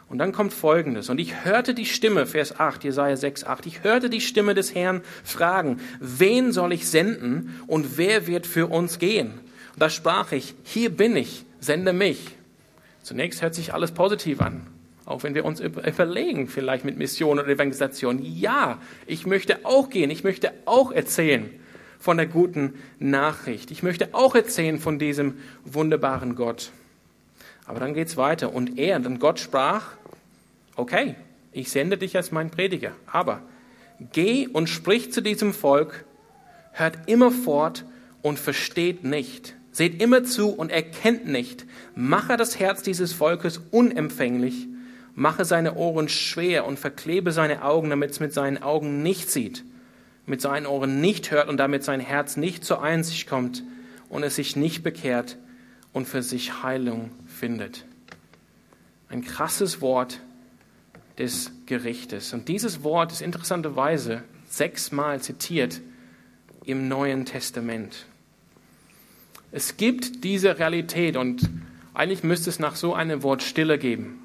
Und 0.07 0.19
dann 0.19 0.31
kommt 0.31 0.53
Folgendes. 0.53 1.09
Und 1.09 1.19
ich 1.19 1.45
hörte 1.45 1.73
die 1.73 1.85
Stimme, 1.85 2.25
Vers 2.25 2.59
8, 2.59 2.83
Jesaja 2.83 3.17
6, 3.17 3.43
8, 3.43 3.65
ich 3.65 3.83
hörte 3.83 4.09
die 4.09 4.21
Stimme 4.21 4.53
des 4.53 4.75
Herrn 4.75 5.01
fragen, 5.23 5.79
wen 5.99 6.51
soll 6.51 6.73
ich 6.73 6.87
senden 6.87 7.59
und 7.67 7.97
wer 7.97 8.27
wird 8.27 8.45
für 8.45 8.67
uns 8.67 8.99
gehen? 8.99 9.31
Und 9.73 9.81
da 9.81 9.89
sprach 9.89 10.31
ich, 10.31 10.53
hier 10.63 10.89
bin 10.89 11.15
ich, 11.15 11.45
sende 11.59 11.91
mich. 11.91 12.35
Zunächst 13.01 13.41
hört 13.41 13.55
sich 13.55 13.73
alles 13.73 13.91
positiv 13.91 14.41
an. 14.41 14.67
Auch 15.05 15.23
wenn 15.23 15.35
wir 15.35 15.45
uns 15.45 15.59
überlegen, 15.59 16.47
vielleicht 16.47 16.85
mit 16.85 16.97
Mission 16.97 17.37
oder 17.37 17.47
Evangelisation. 17.47 18.19
Ja, 18.23 18.79
ich 19.05 19.27
möchte 19.27 19.63
auch 19.63 19.89
gehen. 19.89 20.09
Ich 20.09 20.23
möchte 20.23 20.51
auch 20.65 20.91
erzählen 20.91 21.49
von 21.99 22.17
der 22.17 22.25
guten 22.25 22.73
Nachricht. 22.97 23.69
Ich 23.69 23.83
möchte 23.83 24.09
auch 24.13 24.33
erzählen 24.33 24.79
von 24.79 24.97
diesem 24.97 25.35
wunderbaren 25.63 26.35
Gott. 26.35 26.71
Aber 27.65 27.79
dann 27.79 27.93
geht's 27.93 28.17
weiter. 28.17 28.53
Und 28.53 28.77
er, 28.77 28.99
dann 28.99 29.19
Gott 29.19 29.39
sprach, 29.39 29.91
okay, 30.75 31.15
ich 31.51 31.71
sende 31.71 31.97
dich 31.97 32.15
als 32.15 32.31
mein 32.31 32.51
Prediger, 32.51 32.91
aber 33.07 33.41
geh 34.11 34.47
und 34.47 34.67
sprich 34.67 35.11
zu 35.13 35.21
diesem 35.21 35.53
Volk, 35.53 36.05
hört 36.73 36.97
immer 37.07 37.31
fort 37.31 37.85
und 38.21 38.39
versteht 38.39 39.03
nicht. 39.03 39.55
Seht 39.71 40.01
immer 40.01 40.23
zu 40.23 40.49
und 40.49 40.71
erkennt 40.71 41.27
nicht. 41.27 41.65
Mache 41.95 42.37
das 42.37 42.59
Herz 42.59 42.81
dieses 42.81 43.13
Volkes 43.13 43.61
unempfänglich, 43.71 44.67
mache 45.15 45.45
seine 45.45 45.75
Ohren 45.75 46.07
schwer 46.07 46.65
und 46.65 46.79
verklebe 46.79 47.31
seine 47.31 47.63
Augen, 47.63 47.89
damit 47.89 48.11
es 48.11 48.19
mit 48.19 48.33
seinen 48.33 48.61
Augen 48.61 49.03
nicht 49.03 49.29
sieht, 49.29 49.63
mit 50.25 50.41
seinen 50.41 50.65
Ohren 50.65 51.01
nicht 51.01 51.31
hört 51.31 51.49
und 51.49 51.57
damit 51.57 51.83
sein 51.83 51.99
Herz 51.99 52.37
nicht 52.37 52.63
zur 52.63 52.81
Einsicht 52.81 53.27
kommt 53.27 53.63
und 54.09 54.23
es 54.23 54.35
sich 54.35 54.55
nicht 54.55 54.83
bekehrt 54.83 55.37
und 55.93 56.07
für 56.07 56.23
sich 56.23 56.63
Heilung 56.63 57.11
findet. 57.35 57.85
Ein 59.09 59.23
krasses 59.23 59.81
Wort 59.81 60.19
des 61.17 61.51
Gerichtes. 61.65 62.33
Und 62.33 62.47
dieses 62.47 62.83
Wort 62.83 63.11
ist 63.11 63.21
interessanterweise 63.21 64.23
sechsmal 64.49 65.21
zitiert 65.21 65.81
im 66.65 66.87
Neuen 66.87 67.25
Testament. 67.25 68.05
Es 69.51 69.77
gibt 69.77 70.23
diese 70.23 70.59
Realität 70.59 71.15
und 71.15 71.49
eigentlich 71.93 72.23
müsste 72.23 72.49
es 72.49 72.59
nach 72.59 72.75
so 72.75 72.93
einem 72.93 73.23
Wort 73.23 73.41
Stille 73.41 73.77
geben. 73.77 74.19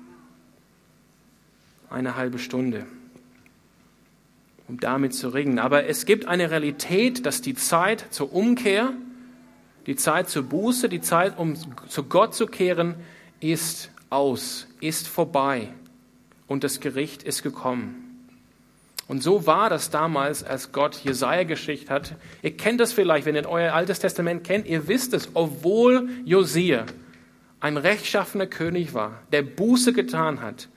Eine 1.89 2.17
halbe 2.17 2.39
Stunde, 2.39 2.87
um 4.67 4.81
damit 4.81 5.15
zu 5.15 5.29
ringen. 5.29 5.59
Aber 5.59 5.87
es 5.87 6.07
gibt 6.07 6.27
eine 6.27 6.51
Realität, 6.51 7.27
dass 7.27 7.43
die 7.43 7.55
Zeit 7.55 8.07
zur 8.11 8.33
Umkehr 8.33 8.93
die 9.91 9.97
Zeit 9.97 10.29
zur 10.29 10.45
Buße, 10.45 10.89
die 10.89 11.01
Zeit, 11.01 11.37
um 11.37 11.57
zu 11.89 12.05
Gott 12.05 12.33
zu 12.33 12.47
kehren, 12.47 12.95
ist 13.41 13.91
aus, 14.09 14.69
ist 14.81 15.09
vorbei 15.09 15.71
und 16.47 16.63
das 16.63 16.79
Gericht 16.79 17.25
ist 17.25 17.43
gekommen. 17.43 18.29
Und 19.09 19.21
so 19.21 19.49
war 19.49 19.69
das 19.69 19.91
damals, 19.91 20.45
als 20.45 20.71
Gott 20.71 20.95
Jesaja 20.95 21.43
geschickt 21.43 21.91
hat. 21.91 22.15
Ihr 22.41 22.57
kennt 22.57 22.79
das 22.79 22.93
vielleicht, 22.93 23.27
wenn 23.27 23.35
ihr 23.35 23.49
euer 23.49 23.73
Altes 23.73 23.99
Testament 23.99 24.45
kennt, 24.45 24.69
ihr 24.69 24.87
wisst 24.87 25.13
es, 25.13 25.31
obwohl 25.35 26.09
Josia 26.25 26.87
ein 27.59 27.77
rechtschaffener 27.77 28.47
König 28.47 28.95
war, 28.95 29.21
der 29.33 29.43
Buße 29.43 29.93
getan 29.93 30.41
hat, 30.41 30.69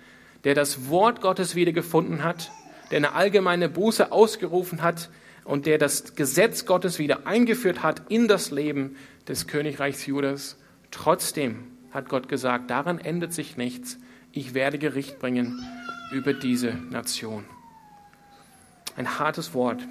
der 0.43 0.55
das 0.55 0.89
Wort 0.89 1.21
Gottes 1.21 1.53
wiedergefunden 1.53 2.23
hat, 2.23 2.49
der 2.89 2.97
eine 2.97 3.13
allgemeine 3.13 3.69
Buße 3.69 4.11
ausgerufen 4.11 4.81
hat, 4.81 5.11
und 5.45 5.65
der 5.65 5.77
das 5.77 6.15
Gesetz 6.15 6.65
Gottes 6.65 6.99
wieder 6.99 7.27
eingeführt 7.27 7.83
hat 7.83 8.03
in 8.09 8.27
das 8.27 8.51
Leben 8.51 8.95
des 9.27 9.47
Königreichs 9.47 10.05
Judas. 10.05 10.57
Trotzdem 10.91 11.65
hat 11.91 12.09
Gott 12.09 12.27
gesagt, 12.27 12.69
daran 12.69 12.99
ändert 12.99 13.33
sich 13.33 13.57
nichts. 13.57 13.97
Ich 14.31 14.53
werde 14.53 14.79
Gericht 14.79 15.19
bringen 15.19 15.61
über 16.11 16.33
diese 16.33 16.73
Nation. 16.73 17.45
Ein 18.95 19.19
hartes 19.19 19.53
Wort. 19.53 19.81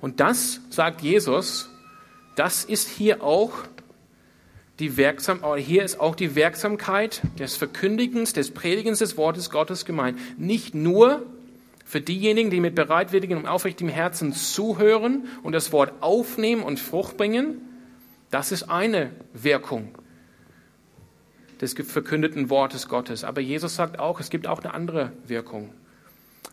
Und 0.00 0.20
das, 0.20 0.60
sagt 0.70 1.00
Jesus, 1.00 1.70
das 2.34 2.64
ist 2.64 2.88
hier 2.88 3.22
auch 3.22 3.52
die 4.78 4.96
Wirksam, 4.96 5.40
hier 5.56 5.84
ist 5.84 5.98
auch 6.00 6.14
die 6.14 6.34
Wirksamkeit 6.34 7.22
des 7.38 7.56
Verkündigens, 7.56 8.34
des 8.34 8.50
Predigens 8.52 8.98
des 8.98 9.16
Wortes 9.16 9.50
Gottes 9.50 9.84
gemeint. 9.84 10.18
Nicht 10.38 10.74
nur 10.74 11.24
für 11.86 12.00
diejenigen, 12.00 12.50
die 12.50 12.58
mit 12.58 12.74
bereitwilligem 12.74 13.38
und 13.38 13.46
aufrichtigem 13.46 13.92
Herzen 13.92 14.32
zuhören 14.32 15.28
und 15.44 15.52
das 15.52 15.70
Wort 15.70 16.02
aufnehmen 16.02 16.64
und 16.64 16.80
Frucht 16.80 17.16
bringen, 17.16 17.60
das 18.32 18.50
ist 18.50 18.64
eine 18.64 19.12
Wirkung 19.32 19.94
des 21.60 21.74
verkündeten 21.74 22.50
Wortes 22.50 22.88
Gottes. 22.88 23.22
Aber 23.22 23.40
Jesus 23.40 23.76
sagt 23.76 24.00
auch, 24.00 24.18
es 24.18 24.30
gibt 24.30 24.48
auch 24.48 24.58
eine 24.58 24.74
andere 24.74 25.12
Wirkung, 25.28 25.72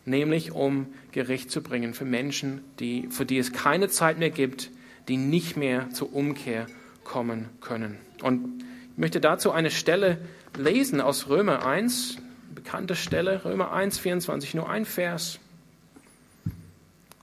nämlich 0.04 0.52
um 0.52 0.86
Gericht 1.10 1.50
zu 1.50 1.62
bringen 1.62 1.94
für 1.94 2.04
Menschen, 2.04 2.60
die, 2.78 3.08
für 3.10 3.26
die 3.26 3.38
es 3.38 3.52
keine 3.52 3.88
Zeit 3.88 4.20
mehr 4.20 4.30
gibt, 4.30 4.70
die 5.08 5.16
nicht 5.16 5.56
mehr 5.56 5.90
zur 5.90 6.14
Umkehr 6.14 6.66
kommen 7.02 7.48
können. 7.60 7.98
Und 8.22 8.62
ich 8.92 8.98
möchte 8.98 9.20
dazu 9.20 9.50
eine 9.50 9.72
Stelle 9.72 10.18
lesen 10.56 11.00
aus 11.00 11.28
Römer 11.28 11.66
1, 11.66 12.18
bekannte 12.54 12.96
Stelle, 12.96 13.44
Römer 13.44 13.72
1, 13.72 13.98
24, 13.98 14.54
nur 14.54 14.68
ein 14.68 14.84
Vers, 14.84 15.38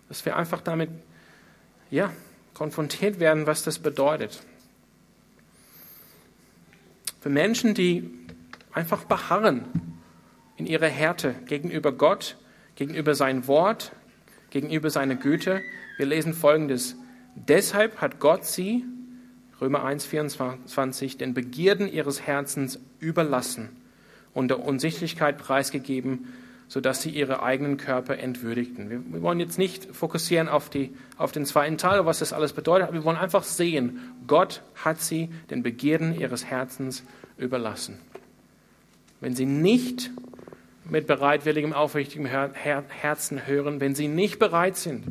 dass 0.07 0.25
wir 0.25 0.35
einfach 0.35 0.61
damit 0.61 0.89
ja, 1.89 2.11
konfrontiert 2.53 3.19
werden, 3.19 3.47
was 3.47 3.63
das 3.63 3.79
bedeutet. 3.79 4.43
Für 7.19 7.29
Menschen, 7.29 7.73
die 7.73 8.09
einfach 8.71 9.03
beharren 9.05 9.65
in 10.57 10.65
ihrer 10.65 10.87
Härte 10.87 11.35
gegenüber 11.45 11.91
Gott, 11.91 12.37
gegenüber 12.75 13.15
sein 13.15 13.47
Wort, 13.47 13.91
gegenüber 14.49 14.89
seiner 14.89 15.15
Güte. 15.15 15.61
Wir 15.97 16.05
lesen 16.05 16.33
folgendes. 16.33 16.95
Deshalb 17.35 18.01
hat 18.01 18.19
Gott 18.19 18.45
sie, 18.45 18.85
Römer 19.59 19.83
1, 19.83 20.05
24, 20.05 21.17
den 21.17 21.33
Begierden 21.33 21.87
ihres 21.87 22.21
Herzens 22.21 22.79
überlassen 22.99 23.80
und 24.33 24.49
der 24.49 24.63
Unsichtlichkeit 24.63 25.37
preisgegeben, 25.37 26.33
sodass 26.67 27.01
sie 27.01 27.09
ihre 27.09 27.43
eigenen 27.43 27.75
Körper 27.75 28.17
entwürdigten. 28.17 28.89
Wir, 28.89 29.21
wollen 29.21 29.41
jetzt 29.41 29.57
nicht 29.57 29.93
fokussieren 29.93 30.47
auf, 30.47 30.69
die, 30.69 30.93
auf 31.17 31.33
den 31.33 31.45
zweiten 31.45 31.77
Teil, 31.77 32.05
was 32.05 32.19
das 32.19 32.31
alles 32.31 32.53
bedeutet, 32.53 32.87
aber 32.87 32.93
wir 32.93 33.03
wollen 33.03 33.17
einfach 33.17 33.43
sehen, 33.43 33.99
Gott 34.25 34.61
hat 34.75 35.01
sie 35.01 35.29
den 35.49 35.63
Begierden 35.63 36.17
ihres 36.17 36.45
Herzens 36.45 37.03
überlassen. 37.37 37.99
Wenn 39.19 39.35
sie 39.35 39.45
nicht 39.45 40.11
mit 40.85 41.07
bereitwilligem, 41.07 41.73
aufrichtigem 41.73 42.25
Herzen 42.25 43.45
hören, 43.45 43.81
wenn 43.81 43.93
sie 43.93 44.07
nicht 44.07 44.39
bereit 44.39 44.77
sind, 44.77 45.05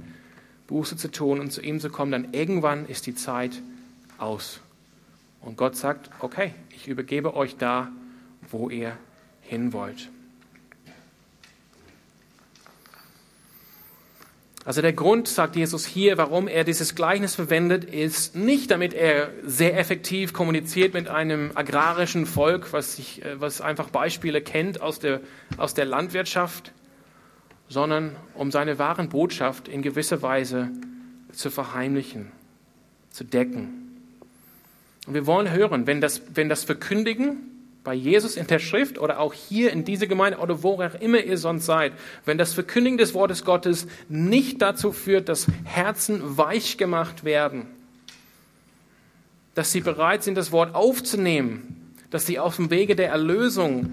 Buße 0.67 0.97
zu 0.97 1.11
tun 1.11 1.41
und 1.41 1.53
zu 1.53 1.61
ihm 1.61 1.79
zu 1.79 1.91
kommen, 1.91 2.13
dann 2.13 2.33
irgendwann 2.33 2.87
ist 2.87 3.07
die 3.07 3.15
Zeit 3.15 3.61
aus. 4.17 4.61
Und 5.41 5.57
Gott 5.57 5.77
sagt, 5.77 6.11
okay, 6.21 6.55
ich 6.71 6.89
übergebe 6.89 7.35
euch 7.35 7.57
da, 7.57 7.91
wo 8.51 8.71
ihr 8.71 8.97
hin 9.51 9.73
wollt. 9.73 10.09
Also 14.65 14.81
der 14.81 14.93
Grund, 14.93 15.27
sagt 15.27 15.57
Jesus 15.57 15.85
hier, 15.87 16.17
warum 16.19 16.47
er 16.47 16.63
dieses 16.63 16.95
Gleichnis 16.95 17.35
verwendet, 17.35 17.85
ist 17.85 18.37
nicht, 18.37 18.71
damit 18.71 18.95
er 18.95 19.31
sehr 19.43 19.77
effektiv 19.77 20.33
kommuniziert 20.33 20.95
mit 20.95 21.09
einem 21.09 21.51
agrarischen 21.57 22.27
Volk, 22.27 22.73
was, 22.73 22.95
sich, 22.95 23.25
äh, 23.25 23.41
was 23.41 23.61
einfach 23.61 23.91
Beispiele 23.91 24.41
kennt 24.41 24.81
aus 24.81 25.01
der, 25.01 25.21
aus 25.57 25.75
der 25.75 25.87
Landwirtschaft, 25.87 26.73
sondern 27.69 28.15
um 28.35 28.53
seine 28.53 28.79
wahren 28.79 29.09
Botschaft 29.09 29.67
in 29.67 29.83
gewisser 29.83 30.23
Weise 30.23 30.71
zu 31.33 31.51
verheimlichen, 31.51 32.31
zu 33.11 33.25
decken. 33.25 33.97
Und 35.09 35.15
wir 35.15 35.27
wollen 35.27 35.51
hören, 35.51 35.89
wenn 35.89 36.01
das, 36.01 36.23
wenn 36.35 36.49
das 36.49 36.63
Verkündigen 36.63 37.50
bei 37.83 37.95
Jesus 37.95 38.37
in 38.37 38.47
der 38.47 38.59
Schrift 38.59 38.99
oder 38.99 39.21
auch 39.21 39.33
hier 39.33 39.73
in 39.73 39.85
dieser 39.85 40.07
Gemeinde 40.07 40.39
oder 40.39 40.63
wo 40.63 40.75
auch 40.75 40.95
immer 41.01 41.23
ihr 41.23 41.39
sonst 41.39 41.67
seid, 41.67 41.93
wenn 42.25 42.39
das 42.39 42.53
Verkündigen 42.53 42.99
des 42.99 43.15
Wortes 43.15 43.45
Gottes 43.45 43.87
nicht 44.09 44.61
dazu 44.61 44.93
führt, 44.93 45.29
dass 45.29 45.47
Herzen 45.65 46.37
weich 46.37 46.77
gemacht 46.77 47.25
werden, 47.25 47.67
dass 49.55 49.73
sie 49.73 49.81
bereit 49.81 50.23
sind, 50.23 50.37
das 50.37 50.53
Wort 50.53 50.75
aufzunehmen, 50.75 51.95
dass 52.11 52.27
sie 52.27 52.39
auf 52.39 52.57
dem 52.57 52.71
Wege 52.71 52.97
der 52.97 53.09
Erlösung 53.09 53.91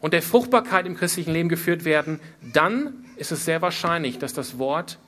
und 0.00 0.12
der 0.14 0.22
Fruchtbarkeit 0.22 0.86
im 0.86 0.96
christlichen 0.96 1.32
Leben 1.32 1.48
geführt 1.48 1.84
werden, 1.84 2.18
dann 2.52 3.04
ist 3.16 3.30
es 3.30 3.44
sehr 3.44 3.62
wahrscheinlich, 3.62 4.18
dass 4.18 4.34
das 4.34 4.58
Wort 4.58 4.98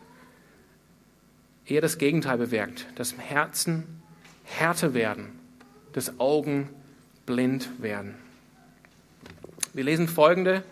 eher 1.67 1.81
das 1.81 1.99
Gegenteil 1.99 2.39
bewirkt, 2.39 2.87
dass 2.95 3.17
Herzen 3.19 4.03
härter 4.45 4.95
werden, 4.95 5.33
dass 5.93 6.21
Augen 6.21 6.69
blind 7.27 7.69
werden. 7.83 8.15
Wir 9.73 9.85
lesen 9.85 10.09
folgende, 10.09 10.63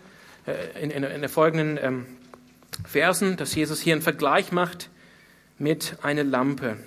äh, 0.45 0.81
in, 0.81 0.91
in, 0.91 1.03
in 1.03 1.21
den 1.21 1.29
folgenden 1.29 1.79
ähm, 1.81 2.05
Versen, 2.85 3.37
dass 3.37 3.53
Jesus 3.55 3.81
hier 3.81 3.93
einen 3.93 4.01
Vergleich 4.01 4.51
macht 4.51 4.89
mit 5.57 5.97
einer 6.01 6.23
Lampe. 6.23 6.77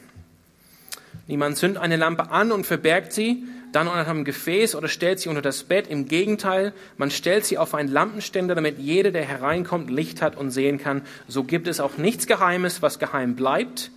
Niemand 1.26 1.56
zündet 1.56 1.82
eine 1.82 1.96
Lampe 1.96 2.30
an 2.30 2.52
und 2.52 2.66
verbergt 2.66 3.12
sie 3.12 3.44
dann 3.72 3.88
unter 3.88 4.08
einem 4.08 4.24
Gefäß 4.24 4.74
oder 4.74 4.88
stellt 4.88 5.20
sie 5.20 5.28
unter 5.28 5.42
das 5.42 5.64
Bett. 5.64 5.88
Im 5.88 6.06
Gegenteil, 6.08 6.72
man 6.96 7.10
stellt 7.10 7.44
sie 7.44 7.58
auf 7.58 7.74
einen 7.74 7.90
Lampenständer, 7.90 8.54
damit 8.54 8.78
jeder, 8.78 9.10
der 9.10 9.24
hereinkommt, 9.24 9.90
Licht 9.90 10.22
hat 10.22 10.36
und 10.36 10.50
sehen 10.50 10.78
kann. 10.78 11.02
So 11.28 11.44
gibt 11.44 11.68
es 11.68 11.80
auch 11.80 11.98
nichts 11.98 12.26
Geheimes, 12.26 12.80
was 12.80 12.98
geheim 12.98 13.36
bleibt. 13.36 13.90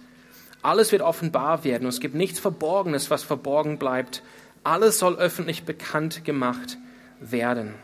Alles 0.62 0.92
wird 0.92 1.02
offenbar 1.02 1.64
werden 1.64 1.86
und 1.86 1.94
es 1.94 2.02
gibt 2.02 2.16
nichts 2.16 2.40
Verborgenes, 2.40 3.10
was 3.10 3.24
verborgen 3.24 3.78
bleibt. 3.78 4.22
Alles 4.64 5.00
soll 5.00 5.16
öffentlich 5.16 5.64
bekannt 5.64 6.26
gemacht 6.26 6.78
werden. 7.20 7.76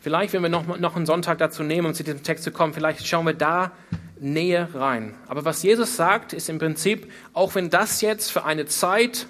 Vielleicht, 0.00 0.32
wenn 0.34 0.42
wir 0.42 0.48
noch, 0.48 0.78
noch 0.78 0.94
einen 0.94 1.04
Sonntag 1.04 1.38
dazu 1.38 1.64
nehmen, 1.64 1.88
um 1.88 1.94
zu 1.94 2.04
diesem 2.04 2.22
Text 2.22 2.44
zu 2.44 2.52
kommen, 2.52 2.72
vielleicht 2.72 3.06
schauen 3.06 3.26
wir 3.26 3.34
da 3.34 3.72
näher 4.20 4.68
rein. 4.72 5.14
Aber 5.26 5.44
was 5.44 5.62
Jesus 5.64 5.96
sagt, 5.96 6.32
ist 6.32 6.48
im 6.48 6.58
Prinzip, 6.58 7.10
auch 7.32 7.54
wenn 7.54 7.70
das 7.70 8.02
jetzt 8.02 8.30
für 8.30 8.44
eine 8.44 8.66
Zeit, 8.66 9.26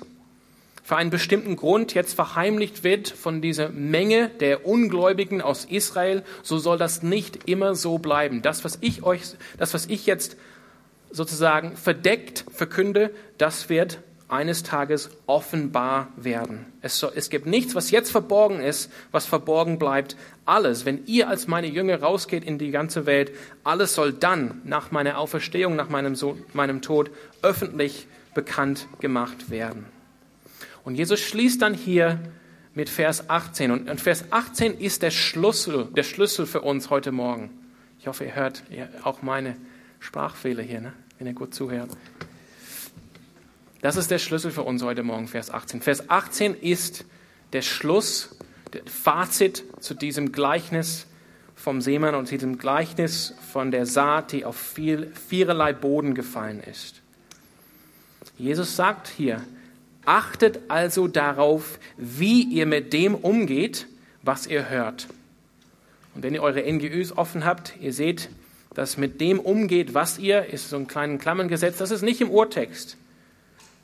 für 0.82 0.96
einen 0.96 1.10
bestimmten 1.10 1.56
Grund 1.56 1.94
jetzt 1.94 2.14
verheimlicht 2.14 2.84
wird 2.84 3.08
von 3.08 3.40
dieser 3.40 3.70
Menge 3.70 4.28
der 4.28 4.66
Ungläubigen 4.66 5.40
aus 5.40 5.64
Israel, 5.64 6.22
so 6.42 6.58
soll 6.58 6.78
das 6.78 7.02
nicht 7.02 7.48
immer 7.48 7.74
so 7.74 7.98
bleiben. 7.98 8.42
Das, 8.42 8.62
was 8.62 8.78
ich 8.82 9.02
euch, 9.02 9.22
das, 9.58 9.72
was 9.72 9.86
ich 9.86 10.06
jetzt 10.06 10.36
sozusagen 11.10 11.76
verdeckt 11.76 12.44
verkünde, 12.52 13.10
das 13.38 13.68
wird 13.68 13.98
eines 14.28 14.62
Tages 14.62 15.10
offenbar 15.26 16.08
werden. 16.16 16.66
Es, 16.82 16.98
soll, 16.98 17.12
es 17.14 17.30
gibt 17.30 17.46
nichts, 17.46 17.74
was 17.74 17.90
jetzt 17.90 18.10
verborgen 18.10 18.60
ist, 18.60 18.90
was 19.12 19.26
verborgen 19.26 19.78
bleibt. 19.78 20.16
Alles, 20.44 20.84
wenn 20.84 21.06
ihr 21.06 21.28
als 21.28 21.46
meine 21.46 21.68
Jünger 21.68 22.00
rausgeht 22.00 22.44
in 22.44 22.58
die 22.58 22.70
ganze 22.70 23.06
Welt, 23.06 23.32
alles 23.62 23.94
soll 23.94 24.12
dann 24.12 24.60
nach 24.64 24.90
meiner 24.90 25.18
Auferstehung, 25.18 25.76
nach 25.76 25.88
meinem, 25.88 26.16
so 26.16 26.36
meinem 26.52 26.82
Tod 26.82 27.10
öffentlich 27.42 28.08
bekannt 28.34 28.88
gemacht 29.00 29.50
werden. 29.50 29.86
Und 30.84 30.96
Jesus 30.96 31.20
schließt 31.20 31.62
dann 31.62 31.74
hier 31.74 32.20
mit 32.74 32.88
Vers 32.88 33.30
18. 33.30 33.70
Und 33.70 34.00
Vers 34.00 34.24
18 34.30 34.78
ist 34.78 35.02
der 35.02 35.10
Schlüssel, 35.10 35.86
der 35.96 36.02
Schlüssel 36.02 36.46
für 36.46 36.60
uns 36.60 36.90
heute 36.90 37.10
Morgen. 37.10 37.50
Ich 37.98 38.06
hoffe, 38.06 38.24
ihr 38.24 38.34
hört 38.34 38.62
auch 39.02 39.22
meine 39.22 39.56
Sprachfehler 39.98 40.62
hier, 40.62 40.80
ne? 40.80 40.92
wenn 41.18 41.26
ihr 41.26 41.32
gut 41.32 41.54
zuhört. 41.54 41.90
Das 43.82 43.96
ist 43.96 44.10
der 44.10 44.18
Schlüssel 44.18 44.50
für 44.50 44.62
uns 44.62 44.82
heute 44.82 45.02
Morgen, 45.02 45.28
Vers 45.28 45.50
18. 45.50 45.82
Vers 45.82 46.08
18 46.08 46.54
ist 46.54 47.04
der 47.52 47.60
Schluss, 47.62 48.36
der 48.72 48.80
Fazit 48.86 49.64
zu 49.80 49.92
diesem 49.94 50.32
Gleichnis 50.32 51.06
vom 51.54 51.82
Seemann 51.82 52.14
und 52.14 52.30
diesem 52.30 52.58
Gleichnis 52.58 53.34
von 53.52 53.70
der 53.70 53.84
Saat, 53.84 54.32
die 54.32 54.44
auf 54.44 54.56
viel, 54.56 55.12
viererlei 55.28 55.72
Boden 55.74 56.14
gefallen 56.14 56.60
ist. 56.60 57.02
Jesus 58.38 58.76
sagt 58.76 59.08
hier, 59.08 59.42
achtet 60.06 60.60
also 60.68 61.06
darauf, 61.06 61.78
wie 61.98 62.44
ihr 62.44 62.66
mit 62.66 62.92
dem 62.92 63.14
umgeht, 63.14 63.86
was 64.22 64.46
ihr 64.46 64.70
hört. 64.70 65.06
Und 66.14 66.22
wenn 66.22 66.34
ihr 66.34 66.42
eure 66.42 66.62
NGÜs 66.62 67.16
offen 67.16 67.44
habt, 67.44 67.74
ihr 67.80 67.92
seht, 67.92 68.30
dass 68.74 68.96
mit 68.96 69.20
dem 69.20 69.38
umgeht, 69.38 69.92
was 69.92 70.18
ihr, 70.18 70.46
ist 70.46 70.70
so 70.70 70.76
ein 70.76 70.86
kleines 70.86 71.20
Klammern 71.20 71.48
gesetzt, 71.48 71.80
das 71.80 71.90
ist 71.90 72.02
nicht 72.02 72.22
im 72.22 72.30
Urtext. 72.30 72.96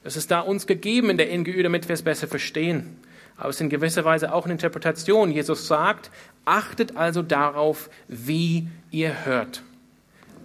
Das 0.05 0.17
ist 0.17 0.31
da 0.31 0.41
uns 0.41 0.67
gegeben 0.67 1.11
in 1.11 1.17
der 1.17 1.37
NGÜ, 1.37 1.63
damit 1.63 1.89
wir 1.89 1.95
es 1.95 2.03
besser 2.03 2.27
verstehen. 2.27 2.97
Aber 3.37 3.49
es 3.49 3.57
ist 3.57 3.61
in 3.61 3.71
gewisser 3.71 4.05
Weise 4.05 4.33
auch 4.33 4.45
eine 4.45 4.53
Interpretation. 4.53 5.31
Jesus 5.31 5.67
sagt, 5.67 6.11
achtet 6.45 6.97
also 6.97 7.23
darauf, 7.23 7.89
wie 8.09 8.69
ihr 8.91 9.25
hört. 9.25 9.63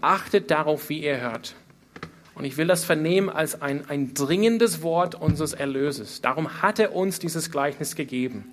Achtet 0.02 0.52
darauf, 0.52 0.90
wie 0.90 1.04
ihr 1.04 1.20
hört. 1.20 1.56
Und 2.36 2.46
ich 2.46 2.58
will 2.58 2.68
das 2.68 2.86
vernehmen 2.86 3.30
als 3.30 3.62
ein, 3.62 3.90
ein 3.90 4.14
dringendes 4.14 4.84
Wort 4.84 5.16
unseres 5.16 5.54
Erlöses. 5.54 6.22
Darum 6.22 6.62
hat 6.62 6.78
er 6.78 6.96
uns 6.96 7.18
dieses 7.18 7.50
Gleichnis 7.50 7.96
gegeben. 7.96 8.46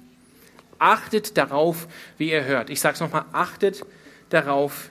Achtet 0.79 1.37
darauf, 1.37 1.87
wie 2.17 2.31
ihr 2.31 2.45
hört. 2.45 2.71
Ich 2.71 2.81
sage 2.81 2.95
es 2.95 3.01
nochmal, 3.01 3.27
achtet 3.33 3.85
darauf, 4.31 4.89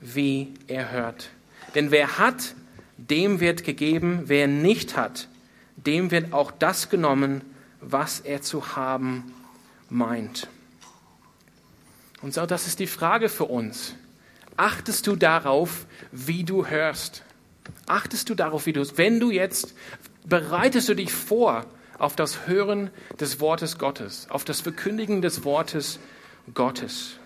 wie 0.00 0.54
er 0.68 0.92
hört. 0.92 1.30
Denn 1.74 1.90
wer 1.90 2.18
hat, 2.18 2.54
dem 2.96 3.40
wird 3.40 3.64
gegeben, 3.64 4.22
wer 4.26 4.46
nicht 4.46 4.96
hat, 4.96 5.28
dem 5.86 6.10
wird 6.10 6.32
auch 6.32 6.50
das 6.50 6.88
genommen, 6.88 7.42
was 7.80 8.20
er 8.20 8.42
zu 8.42 8.76
haben 8.76 9.32
meint. 9.88 10.48
Und 12.22 12.32
so, 12.34 12.46
das 12.46 12.66
ist 12.66 12.78
die 12.78 12.86
Frage 12.86 13.28
für 13.28 13.44
uns. 13.44 13.94
Achtest 14.56 15.06
du 15.06 15.16
darauf, 15.16 15.86
wie 16.12 16.44
du 16.44 16.66
hörst? 16.66 17.24
Achtest 17.86 18.28
du 18.30 18.34
darauf, 18.34 18.66
wie 18.66 18.72
du, 18.72 18.84
wenn 18.96 19.18
du 19.18 19.30
jetzt, 19.30 19.74
bereitest 20.24 20.88
du 20.88 20.94
dich 20.94 21.12
vor 21.12 21.66
auf 21.98 22.16
das 22.16 22.46
Hören 22.46 22.90
des 23.18 23.40
Wortes 23.40 23.78
Gottes, 23.78 24.26
auf 24.30 24.44
das 24.44 24.60
Verkündigen 24.60 25.22
des 25.22 25.44
Wortes 25.44 25.98
Gottes? 26.54 27.16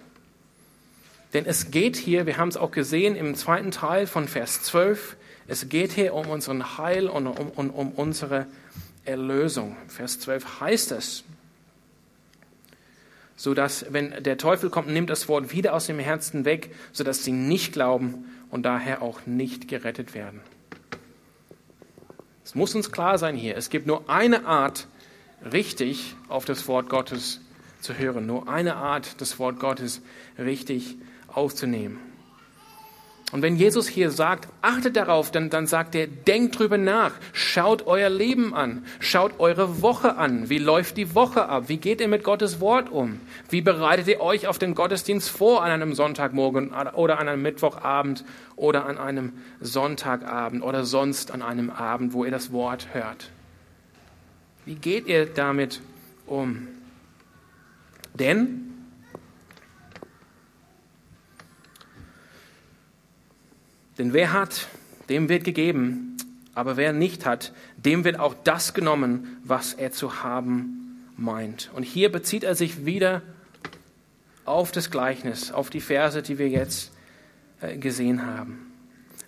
Denn 1.34 1.44
es 1.44 1.70
geht 1.70 1.96
hier, 1.96 2.24
wir 2.24 2.38
haben 2.38 2.48
es 2.48 2.56
auch 2.56 2.70
gesehen 2.70 3.16
im 3.16 3.34
zweiten 3.34 3.70
Teil 3.70 4.06
von 4.06 4.28
Vers 4.28 4.62
12, 4.62 5.16
es 5.48 5.68
geht 5.68 5.92
hier 5.92 6.14
um 6.14 6.28
unseren 6.28 6.78
Heil 6.78 7.08
und 7.08 7.26
um, 7.26 7.50
um, 7.50 7.70
um 7.70 7.92
unsere 7.92 8.46
Erlösung. 9.04 9.76
Vers 9.88 10.18
12 10.20 10.60
heißt 10.60 10.92
es, 10.92 11.24
so 13.36 13.54
dass 13.54 13.86
wenn 13.92 14.22
der 14.24 14.38
Teufel 14.38 14.70
kommt, 14.70 14.88
nimmt 14.88 15.10
das 15.10 15.28
Wort 15.28 15.52
wieder 15.52 15.74
aus 15.74 15.86
dem 15.86 15.98
Herzen 15.98 16.44
weg, 16.44 16.74
so 16.92 17.04
dass 17.04 17.22
sie 17.22 17.32
nicht 17.32 17.72
glauben 17.72 18.24
und 18.50 18.64
daher 18.64 19.02
auch 19.02 19.26
nicht 19.26 19.68
gerettet 19.68 20.14
werden. 20.14 20.40
Es 22.44 22.54
muss 22.54 22.74
uns 22.74 22.92
klar 22.92 23.18
sein 23.18 23.36
hier, 23.36 23.56
es 23.56 23.70
gibt 23.70 23.86
nur 23.86 24.08
eine 24.08 24.46
Art, 24.46 24.88
richtig 25.52 26.14
auf 26.28 26.44
das 26.44 26.66
Wort 26.66 26.88
Gottes 26.88 27.40
zu 27.80 27.94
hören, 27.94 28.26
nur 28.26 28.48
eine 28.48 28.76
Art, 28.76 29.20
das 29.20 29.38
Wort 29.38 29.60
Gottes 29.60 30.00
richtig 30.38 30.96
aufzunehmen. 31.28 31.98
Und 33.32 33.42
wenn 33.42 33.56
Jesus 33.56 33.88
hier 33.88 34.12
sagt, 34.12 34.46
achtet 34.62 34.94
darauf, 34.94 35.32
dann, 35.32 35.50
dann 35.50 35.66
sagt 35.66 35.96
er, 35.96 36.06
denkt 36.06 36.58
drüber 36.58 36.78
nach, 36.78 37.10
schaut 37.32 37.84
euer 37.86 38.08
Leben 38.08 38.54
an, 38.54 38.84
schaut 39.00 39.40
eure 39.40 39.82
Woche 39.82 40.16
an, 40.16 40.48
wie 40.48 40.58
läuft 40.58 40.96
die 40.96 41.12
Woche 41.16 41.48
ab, 41.48 41.64
wie 41.66 41.78
geht 41.78 42.00
ihr 42.00 42.06
mit 42.06 42.22
Gottes 42.22 42.60
Wort 42.60 42.88
um, 42.88 43.20
wie 43.50 43.62
bereitet 43.62 44.06
ihr 44.06 44.20
euch 44.20 44.46
auf 44.46 44.60
den 44.60 44.76
Gottesdienst 44.76 45.28
vor 45.28 45.64
an 45.64 45.72
einem 45.72 45.92
Sonntagmorgen 45.94 46.72
oder 46.94 47.18
an 47.18 47.28
einem 47.28 47.42
Mittwochabend 47.42 48.24
oder 48.54 48.86
an 48.86 48.96
einem 48.96 49.32
Sonntagabend 49.60 50.62
oder 50.62 50.84
sonst 50.84 51.32
an 51.32 51.42
einem 51.42 51.70
Abend, 51.70 52.12
wo 52.12 52.24
ihr 52.24 52.30
das 52.30 52.52
Wort 52.52 52.88
hört. 52.92 53.30
Wie 54.66 54.76
geht 54.76 55.08
ihr 55.08 55.26
damit 55.26 55.80
um? 56.26 56.68
Denn 58.14 58.65
Denn 63.98 64.12
wer 64.12 64.32
hat, 64.32 64.68
dem 65.08 65.28
wird 65.28 65.44
gegeben, 65.44 66.16
aber 66.54 66.76
wer 66.76 66.92
nicht 66.92 67.26
hat, 67.26 67.52
dem 67.76 68.04
wird 68.04 68.18
auch 68.18 68.34
das 68.44 68.74
genommen, 68.74 69.38
was 69.44 69.74
er 69.74 69.92
zu 69.92 70.22
haben 70.22 71.02
meint. 71.16 71.70
Und 71.74 71.82
hier 71.82 72.10
bezieht 72.10 72.44
er 72.44 72.54
sich 72.54 72.84
wieder 72.84 73.22
auf 74.44 74.72
das 74.72 74.90
Gleichnis, 74.90 75.52
auf 75.52 75.70
die 75.70 75.80
Verse, 75.80 76.22
die 76.22 76.38
wir 76.38 76.48
jetzt 76.48 76.92
äh, 77.60 77.76
gesehen 77.76 78.26
haben. 78.26 78.72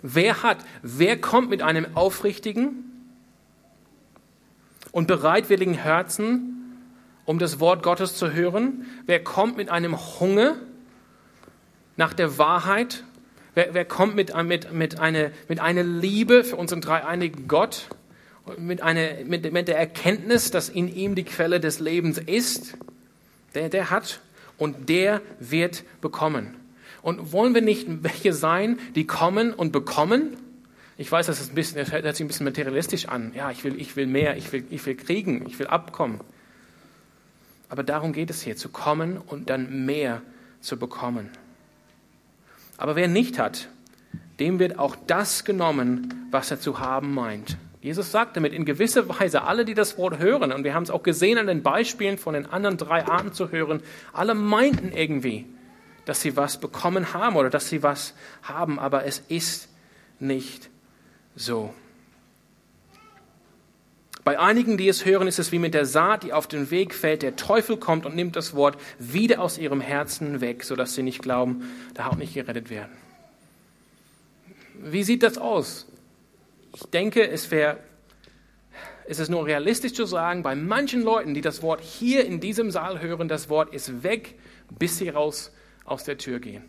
Wer 0.03 0.43
hat, 0.43 0.59
wer 0.83 1.21
kommt 1.21 1.51
mit 1.51 1.61
einem 1.61 1.97
aufrichtigen 1.97 2.85
und 4.93 5.07
bereitwilligen 5.07 5.75
Herzen, 5.75 6.77
um 7.25 7.39
das 7.39 7.59
Wort 7.59 7.83
Gottes 7.83 8.17
zu 8.17 8.33
hören? 8.33 8.87
Wer 9.07 9.23
kommt 9.23 9.57
mit 9.57 9.71
einem 9.71 9.99
Hunger 10.21 10.57
nach 11.97 12.15
der 12.15 12.39
Wahrheit 12.39 13.03
Wer, 13.59 13.75
wer 13.75 13.85
kommt 13.85 14.15
mit, 14.15 14.33
mit, 14.45 14.73
mit, 14.73 15.01
eine, 15.01 15.33
mit 15.49 15.59
einer 15.59 15.83
Liebe 15.83 16.45
für 16.45 16.55
unseren 16.55 16.81
dreieinigen 16.81 17.49
Gott 17.49 17.89
mit, 18.57 18.83
einer, 18.83 19.25
mit, 19.25 19.53
mit 19.53 19.67
der 19.67 19.77
Erkenntnis, 19.77 20.53
dass 20.53 20.69
in 20.69 20.87
ihm 20.87 21.17
die 21.17 21.25
Quelle 21.25 21.59
des 21.59 21.81
Lebens 21.81 22.19
ist, 22.19 22.75
der, 23.57 23.69
der 23.69 23.91
hat 23.91 24.21
und 24.59 24.89
der 24.89 25.23
wird 25.41 25.83
bekommen. 26.01 26.55
Und 27.03 27.33
wollen 27.33 27.53
wir 27.53 27.61
nicht 27.61 27.89
welche 28.05 28.33
sein, 28.33 28.79
die 28.95 29.09
kommen 29.09 29.53
und 29.53 29.73
bekommen? 29.73 30.37
Ich 30.97 31.11
weiß, 31.11 31.27
das, 31.27 31.41
ist 31.41 31.51
ein 31.51 31.57
bisschen, 31.57 31.79
das 31.79 31.91
hört 31.91 32.05
sich 32.15 32.25
ein 32.25 32.29
bisschen 32.29 32.47
materialistisch 32.47 33.09
an. 33.09 33.33
Ja, 33.35 33.51
ich 33.51 33.65
will, 33.65 33.75
ich 33.81 33.97
will 33.97 34.07
mehr, 34.07 34.37
ich 34.37 34.53
will, 34.53 34.63
ich 34.71 34.87
will 34.87 34.95
kriegen, 34.95 35.45
ich 35.49 35.59
will 35.59 35.67
abkommen. 35.67 36.21
Aber 37.69 37.83
darum 37.83 38.13
geht 38.13 38.31
es 38.31 38.41
hier, 38.41 38.57
zu 38.57 38.69
kommen 38.69 39.17
und 39.17 39.51
dann 39.51 39.85
mehr 39.85 40.23
zu 40.61 40.77
bekommen. 40.77 41.31
Aber 42.79 42.97
wer 42.97 43.09
nicht 43.09 43.39
hat, 43.39 43.69
dem 44.41 44.59
wird 44.59 44.79
auch 44.79 44.97
das 45.07 45.45
genommen, 45.45 46.29
was 46.31 46.51
er 46.51 46.61
zu 46.61 46.79
haben 46.79 47.13
meint. 47.13 47.59
Jesus 47.81 48.11
sagt 48.11 48.37
damit 48.37 48.53
in 48.53 48.65
gewisser 48.65 49.09
Weise, 49.09 49.43
alle, 49.43 49.65
die 49.65 49.75
das 49.75 49.99
Wort 49.99 50.19
hören, 50.19 50.53
und 50.53 50.65
wir 50.65 50.75
haben 50.75 50.83
es 50.83 50.91
auch 50.91 51.03
gesehen 51.03 51.39
an 51.39 51.47
den 51.47 51.63
Beispielen 51.63 52.19
von 52.19 52.35
den 52.35 52.47
anderen 52.47 52.77
drei 52.77 53.07
Arten 53.07 53.33
zu 53.33 53.51
hören, 53.51 53.83
alle 54.13 54.35
meinten 54.35 54.93
irgendwie, 54.93 55.47
dass 56.05 56.23
sie 56.23 56.37
was 56.37 56.59
bekommen 56.59 57.13
haben 57.13 57.37
oder 57.37 57.51
dass 57.51 57.69
sie 57.69 57.83
was 57.83 58.15
haben, 58.43 58.79
aber 58.79 59.05
es 59.05 59.23
ist 59.29 59.69
nicht 60.19 60.71
so. 61.37 61.73
Bei 64.29 64.39
einigen, 64.39 64.77
die 64.77 64.89
es 64.89 65.07
hören, 65.07 65.27
ist 65.27 65.39
es 65.39 65.53
wie 65.53 65.59
mit 65.59 65.73
der 65.73 65.87
Saat, 65.87 66.23
die 66.23 66.35
auf 66.35 66.47
den 66.47 66.71
Weg 66.71 66.93
fällt. 66.95 67.23
Der 67.23 67.37
Teufel 67.37 67.79
kommt 67.79 68.05
und 68.05 68.15
nimmt 68.15 68.37
das 68.37 68.55
Wort 68.55 68.79
wieder 68.99 69.41
aus 69.41 69.57
ihrem 69.57 69.81
Herzen 69.81 70.43
weg, 70.43 70.65
sodass 70.65 70.95
sie 70.95 71.03
nicht 71.03 71.23
glauben, 71.23 71.63
da 71.95 72.09
auch 72.09 72.17
nicht 72.17 72.35
gerettet 72.35 72.69
werden. 72.69 72.93
Wie 74.75 75.03
sieht 75.03 75.23
das 75.23 75.39
aus? 75.39 75.87
Ich 76.75 76.83
denke, 76.91 77.27
es 77.27 77.51
wäre, 77.51 77.79
es 79.07 79.19
ist 79.19 79.31
nur 79.31 79.47
realistisch 79.47 79.95
zu 79.95 80.05
sagen, 80.05 80.43
bei 80.43 80.55
manchen 80.55 81.01
Leuten, 81.01 81.33
die 81.33 81.41
das 81.41 81.63
Wort 81.63 81.81
hier 81.81 82.27
in 82.27 82.39
diesem 82.39 82.71
Saal 82.71 83.01
hören, 83.01 83.29
das 83.29 83.49
Wort 83.49 83.73
ist 83.73 84.03
weg, 84.03 84.39
bis 84.79 84.99
sie 84.99 85.09
raus 85.09 85.53
aus 85.87 86.05
der 86.05 86.19
Tür 86.19 86.39
gehen. 86.39 86.69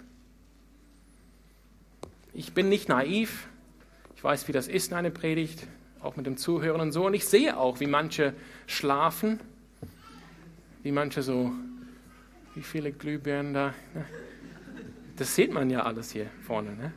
Ich 2.33 2.53
bin 2.53 2.69
nicht 2.69 2.87
naiv. 2.87 3.49
Ich 4.15 4.23
weiß, 4.23 4.47
wie 4.47 4.53
das 4.53 4.69
ist 4.69 4.91
in 4.91 4.97
einer 4.97 5.09
Predigt, 5.09 5.67
auch 6.01 6.15
mit 6.15 6.25
dem 6.25 6.37
Zuhören 6.37 6.81
und 6.81 6.91
so. 6.91 7.05
Und 7.05 7.13
ich 7.13 7.25
sehe 7.25 7.57
auch, 7.57 7.79
wie 7.79 7.87
manche 7.87 8.33
schlafen, 8.67 9.39
wie 10.83 10.91
manche 10.91 11.21
so, 11.21 11.51
wie 12.55 12.61
viele 12.61 12.91
Glühbirnen 12.91 13.53
da. 13.53 13.73
Ne? 13.93 14.05
Das 15.17 15.35
sieht 15.35 15.51
man 15.51 15.69
ja 15.69 15.83
alles 15.83 16.11
hier 16.11 16.27
vorne. 16.41 16.75
Ne? 16.75 16.93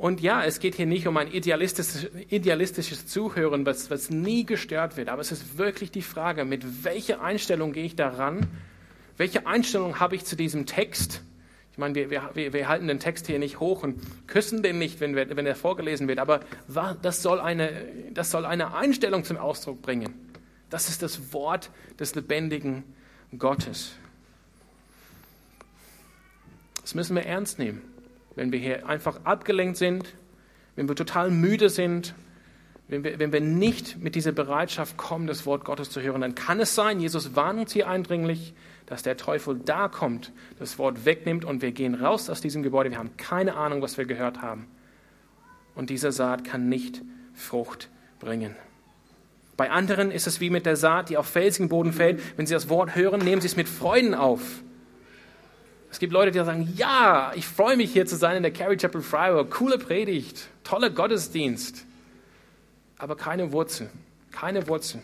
Und 0.00 0.22
ja, 0.22 0.42
es 0.42 0.60
geht 0.60 0.76
hier 0.76 0.86
nicht 0.86 1.06
um 1.06 1.18
ein 1.18 1.30
idealistisches, 1.30 2.08
idealistisches 2.30 3.06
Zuhören, 3.06 3.66
was, 3.66 3.90
was 3.90 4.08
nie 4.08 4.46
gestört 4.46 4.96
wird, 4.96 5.10
aber 5.10 5.20
es 5.20 5.30
ist 5.30 5.58
wirklich 5.58 5.90
die 5.90 6.00
Frage, 6.00 6.46
mit 6.46 6.84
welcher 6.84 7.20
Einstellung 7.20 7.74
gehe 7.74 7.84
ich 7.84 7.96
daran? 7.96 8.46
Welche 9.18 9.46
Einstellung 9.46 10.00
habe 10.00 10.16
ich 10.16 10.24
zu 10.24 10.36
diesem 10.36 10.64
Text? 10.64 11.22
Meine, 11.80 11.94
wir, 11.94 12.30
wir, 12.34 12.52
wir 12.52 12.68
halten 12.68 12.86
den 12.86 13.00
Text 13.00 13.26
hier 13.26 13.38
nicht 13.40 13.58
hoch 13.58 13.82
und 13.82 14.00
küssen 14.28 14.62
den 14.62 14.78
nicht, 14.78 15.00
wenn, 15.00 15.16
wir, 15.16 15.36
wenn 15.36 15.46
er 15.46 15.56
vorgelesen 15.56 16.06
wird, 16.06 16.20
aber 16.20 16.40
das 17.02 17.22
soll, 17.22 17.40
eine, 17.40 17.72
das 18.12 18.30
soll 18.30 18.46
eine 18.46 18.74
Einstellung 18.74 19.24
zum 19.24 19.36
Ausdruck 19.36 19.82
bringen. 19.82 20.14
Das 20.68 20.88
ist 20.88 21.02
das 21.02 21.32
Wort 21.32 21.70
des 21.98 22.14
lebendigen 22.14 22.84
Gottes. 23.36 23.96
Das 26.82 26.94
müssen 26.94 27.16
wir 27.16 27.26
ernst 27.26 27.58
nehmen 27.58 27.82
wenn 28.34 28.52
wir 28.52 28.58
hier 28.58 28.88
einfach 28.88 29.20
abgelenkt 29.24 29.76
sind, 29.76 30.14
wenn 30.76 30.88
wir 30.88 30.96
total 30.96 31.30
müde 31.30 31.68
sind, 31.68 32.14
wenn 32.88 33.04
wir, 33.04 33.18
wenn 33.18 33.32
wir 33.32 33.40
nicht 33.40 33.98
mit 33.98 34.14
dieser 34.14 34.32
Bereitschaft 34.32 34.96
kommen, 34.96 35.26
das 35.26 35.46
Wort 35.46 35.64
Gottes 35.64 35.90
zu 35.90 36.00
hören, 36.00 36.20
dann 36.20 36.34
kann 36.34 36.58
es 36.60 36.74
sein, 36.74 37.00
Jesus 37.00 37.36
warnt 37.36 37.60
uns 37.60 37.72
hier 37.72 37.88
eindringlich, 37.88 38.54
dass 38.90 39.04
der 39.04 39.16
Teufel 39.16 39.58
da 39.64 39.86
kommt, 39.86 40.32
das 40.58 40.76
Wort 40.76 41.04
wegnimmt 41.04 41.44
und 41.44 41.62
wir 41.62 41.70
gehen 41.70 41.94
raus 41.94 42.28
aus 42.28 42.40
diesem 42.40 42.64
Gebäude. 42.64 42.90
Wir 42.90 42.98
haben 42.98 43.16
keine 43.16 43.54
Ahnung, 43.54 43.82
was 43.82 43.96
wir 43.96 44.04
gehört 44.04 44.42
haben. 44.42 44.66
Und 45.76 45.90
diese 45.90 46.10
Saat 46.10 46.42
kann 46.42 46.68
nicht 46.68 47.00
Frucht 47.32 47.88
bringen. 48.18 48.56
Bei 49.56 49.70
anderen 49.70 50.10
ist 50.10 50.26
es 50.26 50.40
wie 50.40 50.50
mit 50.50 50.66
der 50.66 50.74
Saat, 50.74 51.08
die 51.08 51.16
auf 51.16 51.26
felsigen 51.26 51.68
Boden 51.68 51.92
fällt. 51.92 52.20
Wenn 52.36 52.46
sie 52.46 52.54
das 52.54 52.68
Wort 52.68 52.96
hören, 52.96 53.20
nehmen 53.20 53.40
sie 53.40 53.46
es 53.46 53.54
mit 53.54 53.68
Freuden 53.68 54.12
auf. 54.12 54.42
Es 55.92 56.00
gibt 56.00 56.12
Leute, 56.12 56.32
die 56.32 56.44
sagen, 56.44 56.72
ja, 56.74 57.30
ich 57.36 57.46
freue 57.46 57.76
mich 57.76 57.92
hier 57.92 58.06
zu 58.06 58.16
sein 58.16 58.38
in 58.38 58.42
der 58.42 58.52
Carrie 58.52 58.76
Chapel 58.76 59.02
Freiburg. 59.02 59.52
Coole 59.52 59.78
Predigt, 59.78 60.48
toller 60.64 60.90
Gottesdienst. 60.90 61.86
Aber 62.98 63.16
keine 63.16 63.52
Wurzel, 63.52 63.88
keine 64.32 64.66
Wurzel. 64.66 65.00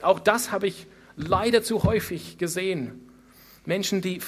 Auch 0.00 0.18
das 0.18 0.50
habe 0.50 0.66
ich 0.66 0.86
leider 1.16 1.62
zu 1.62 1.82
häufig 1.82 2.38
gesehen. 2.38 3.04
Menschen, 3.68 4.00
die 4.00 4.20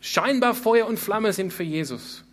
scheinbar 0.00 0.54
Feuer 0.54 0.86
und 0.86 0.98
Flamme 0.98 1.34
sind 1.34 1.52
für 1.52 1.62
Jesus 1.62 2.24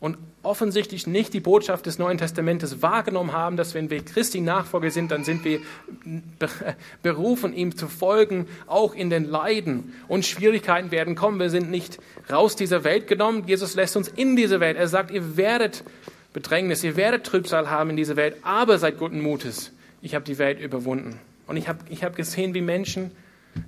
und 0.00 0.16
offensichtlich 0.42 1.06
nicht 1.06 1.34
die 1.34 1.40
Botschaft 1.40 1.84
des 1.84 1.98
Neuen 1.98 2.16
Testamentes 2.16 2.80
wahrgenommen 2.80 3.32
haben, 3.32 3.58
dass 3.58 3.74
wenn 3.74 3.90
wir 3.90 4.02
Christi 4.02 4.40
Nachfolger 4.40 4.90
sind, 4.90 5.10
dann 5.10 5.22
sind 5.22 5.44
wir 5.44 5.60
berufen, 7.02 7.54
ihm 7.54 7.76
zu 7.76 7.88
folgen, 7.88 8.46
auch 8.66 8.94
in 8.94 9.10
den 9.10 9.24
Leiden. 9.24 9.92
Und 10.08 10.24
Schwierigkeiten 10.24 10.90
werden 10.90 11.14
kommen. 11.14 11.38
Wir 11.38 11.50
sind 11.50 11.70
nicht 11.70 11.98
raus 12.30 12.56
dieser 12.56 12.82
Welt 12.82 13.06
genommen. 13.06 13.44
Jesus 13.46 13.74
lässt 13.74 13.98
uns 13.98 14.08
in 14.08 14.36
diese 14.36 14.60
Welt. 14.60 14.78
Er 14.78 14.88
sagt, 14.88 15.10
ihr 15.10 15.36
werdet 15.36 15.84
Bedrängnis, 16.32 16.82
ihr 16.84 16.96
werdet 16.96 17.24
Trübsal 17.24 17.70
haben 17.70 17.90
in 17.90 17.96
dieser 17.96 18.16
Welt, 18.16 18.36
aber 18.42 18.78
seid 18.78 18.98
guten 18.98 19.20
Mutes. 19.20 19.72
Ich 20.00 20.14
habe 20.14 20.24
die 20.24 20.38
Welt 20.38 20.58
überwunden. 20.58 21.20
Und 21.46 21.58
ich 21.58 21.68
habe 21.68 21.80
ich 21.90 22.02
hab 22.02 22.16
gesehen, 22.16 22.54
wie 22.54 22.62
Menschen 22.62 23.10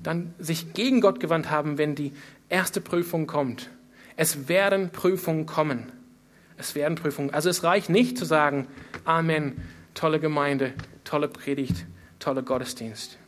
dann 0.03 0.35
sich 0.39 0.73
gegen 0.73 1.01
Gott 1.01 1.21
gewandt 1.21 1.51
haben, 1.51 1.79
wenn 1.79 1.95
die 1.95 2.13
erste 2.49 2.81
Prüfung 2.81 3.27
kommt. 3.27 3.71
Es 4.17 4.49
werden 4.49 4.91
Prüfungen 4.91 5.47
kommen. 5.47 5.93
Es 6.57 6.75
werden 6.75 6.97
Prüfungen. 6.97 7.33
Also 7.35 7.51
es 7.51 7.63
reicht 7.63 7.91
nicht 7.91 8.17
zu 8.17 8.25
sagen, 8.25 8.67
Amen, 9.05 9.63
tolle 9.95 10.21
Gemeinde, 10.21 10.73
tolle 11.05 11.29
Predigt, 11.29 11.87
toller 12.19 12.43
Gottesdienst. 12.43 13.19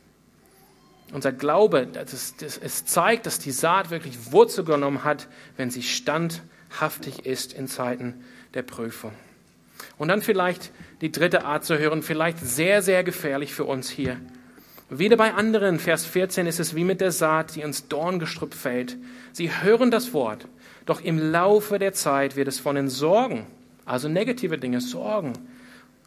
Unser 1.11 1.31
Glaube, 1.31 1.87
das, 1.87 2.35
das, 2.37 2.57
es 2.57 2.85
zeigt, 2.85 3.25
dass 3.25 3.39
die 3.39 3.51
Saat 3.51 3.89
wirklich 3.89 4.31
Wurzel 4.31 4.63
genommen 4.63 5.03
hat, 5.03 5.27
wenn 5.57 5.71
sie 5.71 5.81
standhaftig 5.81 7.25
ist 7.25 7.53
in 7.53 7.67
Zeiten 7.67 8.23
der 8.53 8.61
Prüfung. 8.61 9.13
Und 9.97 10.09
dann 10.09 10.21
vielleicht 10.21 10.71
die 11.01 11.11
dritte 11.11 11.45
Art 11.45 11.65
zu 11.65 11.77
hören, 11.77 12.03
vielleicht 12.03 12.39
sehr, 12.39 12.81
sehr 12.81 13.03
gefährlich 13.03 13.53
für 13.53 13.65
uns 13.65 13.89
hier. 13.89 14.17
Wieder 14.91 15.17
bei 15.17 15.35
anderen, 15.35 15.77
Vers 15.77 16.05
14, 16.05 16.47
ist 16.47 16.59
es 16.59 16.75
wie 16.75 16.83
mit 16.83 16.99
der 16.99 17.11
Saat, 17.11 17.55
die 17.55 17.61
ins 17.61 17.87
Dorngestrüpp 17.87 18.55
fällt. 18.55 18.97
Sie 19.33 19.51
hören 19.61 19.91
das 19.91 20.13
Wort, 20.13 20.47
doch 20.87 21.01
im 21.01 21.31
Laufe 21.31 21.77
der 21.77 21.93
Zeit 21.93 22.35
wird 22.35 22.47
es 22.47 22.59
von 22.59 22.75
den 22.75 22.89
Sorgen, 22.89 23.45
also 23.85 24.09
negative 24.09 24.57
Dinge, 24.57 24.81
Sorgen, 24.81 25.33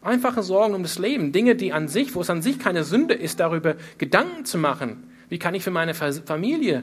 einfache 0.01 0.43
Sorgen 0.43 0.75
um 0.75 0.83
das 0.83 0.99
Leben, 0.99 1.31
Dinge, 1.31 1.55
die 1.55 1.73
an 1.73 1.87
sich, 1.87 2.17
wo 2.17 2.23
es 2.23 2.31
an 2.31 2.43
sich 2.43 2.59
keine 2.59 2.83
Sünde 2.83 3.15
ist, 3.15 3.39
darüber 3.39 3.77
Gedanken 3.99 4.45
zu 4.45 4.59
machen. 4.59 5.05
Wie 5.29 5.39
kann 5.39 5.55
ich 5.55 5.63
für 5.63 5.71
meine 5.71 5.95
Familie 5.95 6.83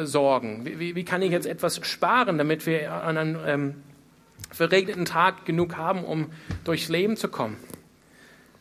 sorgen? 0.00 0.64
Wie, 0.64 0.96
wie 0.96 1.04
kann 1.04 1.22
ich 1.22 1.30
jetzt 1.30 1.46
etwas 1.46 1.86
sparen, 1.86 2.36
damit 2.36 2.66
wir 2.66 2.92
an 2.92 3.16
einem 3.16 3.38
ähm, 3.46 3.74
verregneten 4.50 5.04
Tag 5.04 5.46
genug 5.46 5.76
haben, 5.76 6.04
um 6.04 6.26
durchs 6.64 6.88
Leben 6.88 7.16
zu 7.16 7.28
kommen? 7.28 7.56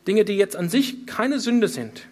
Dinge, 0.08 0.26
die 0.26 0.38
jetzt 0.38 0.56
an 0.56 0.70
sich 0.70 1.08
keine 1.08 1.40
Sünde 1.40 1.68
sind. 1.68 2.08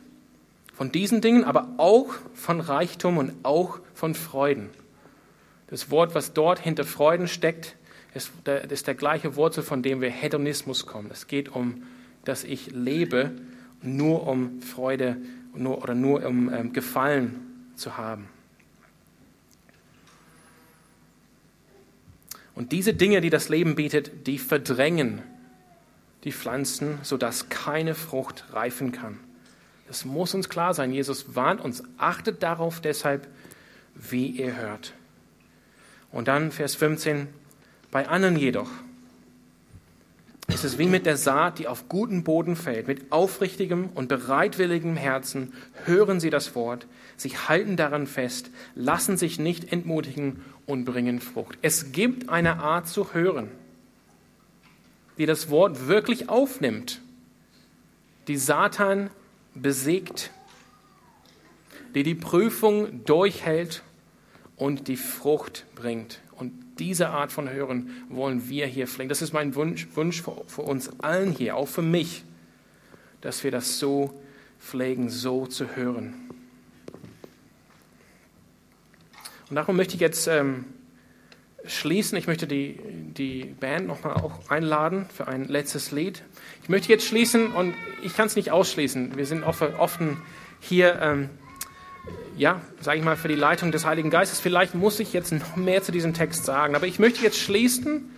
Von 0.80 0.94
diesen 0.94 1.20
Dingen, 1.20 1.44
aber 1.44 1.74
auch 1.76 2.13
von 2.34 2.62
Reichtum 2.62 3.18
und 3.18 3.34
auch 3.44 3.82
von 3.94 4.15
Freuden. 4.15 4.70
Das 5.68 5.92
Wort, 5.92 6.15
was 6.15 6.32
dort 6.32 6.58
hinter 6.58 6.86
Freuden 6.86 7.28
steckt, 7.28 7.76
ist 8.13 8.32
der, 8.46 8.72
ist 8.72 8.88
der 8.88 8.96
gleiche 8.96 9.36
Wurzel, 9.36 9.62
von 9.62 9.84
dem 9.84 10.00
wir 10.00 10.10
Hedonismus 10.10 10.86
kommen. 10.86 11.10
Es 11.12 11.28
geht 11.28 11.50
um, 11.50 11.84
dass 12.24 12.46
ich 12.46 12.72
lebe, 12.72 13.32
nur 13.82 14.26
um 14.26 14.62
Freude 14.62 15.18
nur, 15.54 15.84
oder 15.84 15.96
nur 15.96 16.26
um 16.26 16.50
ähm, 16.54 16.72
Gefallen 16.72 17.74
zu 17.76 17.98
haben. 17.98 18.30
Und 22.56 22.72
diese 22.72 22.94
Dinge, 22.94 23.20
die 23.20 23.30
das 23.30 23.50
Leben 23.50 23.76
bietet, 23.76 24.28
die 24.28 24.39
verdrängen 24.39 25.24
die 26.24 26.32
Pflanzen, 26.32 27.00
sodass 27.02 27.50
keine 27.50 27.96
Frucht 27.96 28.46
reifen 28.54 28.94
kann. 28.94 29.20
Das 29.89 30.06
muss 30.06 30.36
uns 30.36 30.49
klar 30.49 30.75
sein. 30.75 30.93
Jesus 30.93 31.36
warnt 31.36 31.62
uns, 31.62 31.84
achtet 31.97 32.43
darauf 32.43 32.80
deshalb, 32.80 33.28
wie 33.95 34.28
ihr 34.28 34.56
hört. 34.56 34.93
Und 36.12 36.28
dann 36.28 36.52
Vers 36.52 36.75
15, 36.75 37.28
bei 37.89 38.08
anderen 38.08 38.38
jedoch 38.38 38.69
ist 40.47 40.63
es 40.63 40.78
wie 40.78 40.86
mit 40.86 41.08
der 41.08 41.17
Saat, 41.17 41.58
die 41.58 41.67
auf 41.67 41.89
guten 41.89 42.23
Boden 42.23 42.56
fällt. 42.56 42.88
Mit 42.88 43.12
aufrichtigem 43.12 43.89
und 43.95 44.10
bereitwilligem 44.10 44.95
Herzen 44.95 45.54
hören 45.86 46.19
sie 46.19 46.30
das 46.30 46.54
Wort, 46.54 46.86
sie 47.17 47.30
halten 47.30 47.75
daran 47.75 48.06
fest, 48.06 48.52
lassen 48.75 49.17
sich 49.17 49.39
nicht 49.39 49.71
entmutigen 49.71 50.43
und 50.67 50.86
bringen 50.86 51.19
Frucht. 51.19 51.58
Es 51.63 51.91
gibt 51.91 52.30
eine 52.30 52.60
Art 52.60 52.88
zu 52.88 53.13
hören, 53.13 53.49
die 55.17 55.25
das 55.25 55.49
Wort 55.49 55.88
wirklich 55.88 56.30
aufnimmt. 56.30 57.02
die 58.28 58.38
Satan 58.38 59.10
besiegt, 59.55 60.31
die 61.95 62.03
die 62.03 62.15
Prüfung 62.15 63.03
durchhält 63.05 63.83
und 64.55 64.88
die 64.88 64.97
Frucht 64.97 65.65
bringt. 65.75 66.19
Und 66.31 66.53
diese 66.79 67.09
Art 67.09 67.31
von 67.31 67.49
Hören 67.49 67.89
wollen 68.09 68.47
wir 68.49 68.67
hier 68.67 68.88
pflegen. 68.88 69.09
Das 69.09 69.21
ist 69.21 69.33
mein 69.33 69.55
Wunsch, 69.55 69.88
Wunsch 69.95 70.21
für, 70.21 70.43
für 70.47 70.62
uns 70.62 70.89
allen 70.99 71.31
hier, 71.31 71.55
auch 71.55 71.67
für 71.67 71.81
mich, 71.81 72.23
dass 73.21 73.43
wir 73.43 73.51
das 73.51 73.79
so 73.79 74.13
pflegen, 74.59 75.09
so 75.09 75.47
zu 75.47 75.75
hören. 75.75 76.13
Und 79.49 79.55
darum 79.55 79.75
möchte 79.77 79.95
ich 79.95 80.01
jetzt 80.01 80.27
ähm, 80.27 80.65
schließen. 81.65 82.17
Ich 82.17 82.28
möchte 82.28 82.48
die, 82.48 82.80
die 83.17 83.43
Band 83.60 83.88
nochmal 83.88 84.15
auch 84.15 84.50
einladen 84.50 85.06
für 85.13 85.28
ein 85.28 85.45
letztes 85.45 85.91
Lied. 85.91 86.24
Ich 86.63 86.69
möchte 86.69 86.89
jetzt 86.89 87.06
schließen 87.06 87.52
und 87.52 87.74
ich 88.04 88.15
kann 88.15 88.28
es 88.28 88.36
nicht 88.36 88.52
ausschließen. 88.52 89.17
Wir 89.17 89.26
sind 89.26 89.43
offen, 89.43 90.22
hier, 90.60 91.00
ähm, 91.02 91.30
ja, 92.38 92.62
sage 92.82 93.00
ich 93.00 93.04
mal, 93.04 93.17
für 93.17 93.28
die 93.28 93.36
Leitung 93.36 93.72
des 93.72 93.86
Heiligen 93.86 94.10
Geistes. 94.10 94.39
Vielleicht 94.39 94.76
muss 94.76 95.00
ich 95.00 95.13
jetzt 95.13 95.32
noch 95.32 95.56
mehr 95.56 95.84
zu 95.84 95.91
diesem 95.91 96.13
Text 96.13 96.45
sagen, 96.45 96.76
aber 96.76 96.88
ich 96.88 97.00
möchte 97.00 97.24
jetzt 97.24 97.38
schließen, 97.38 98.10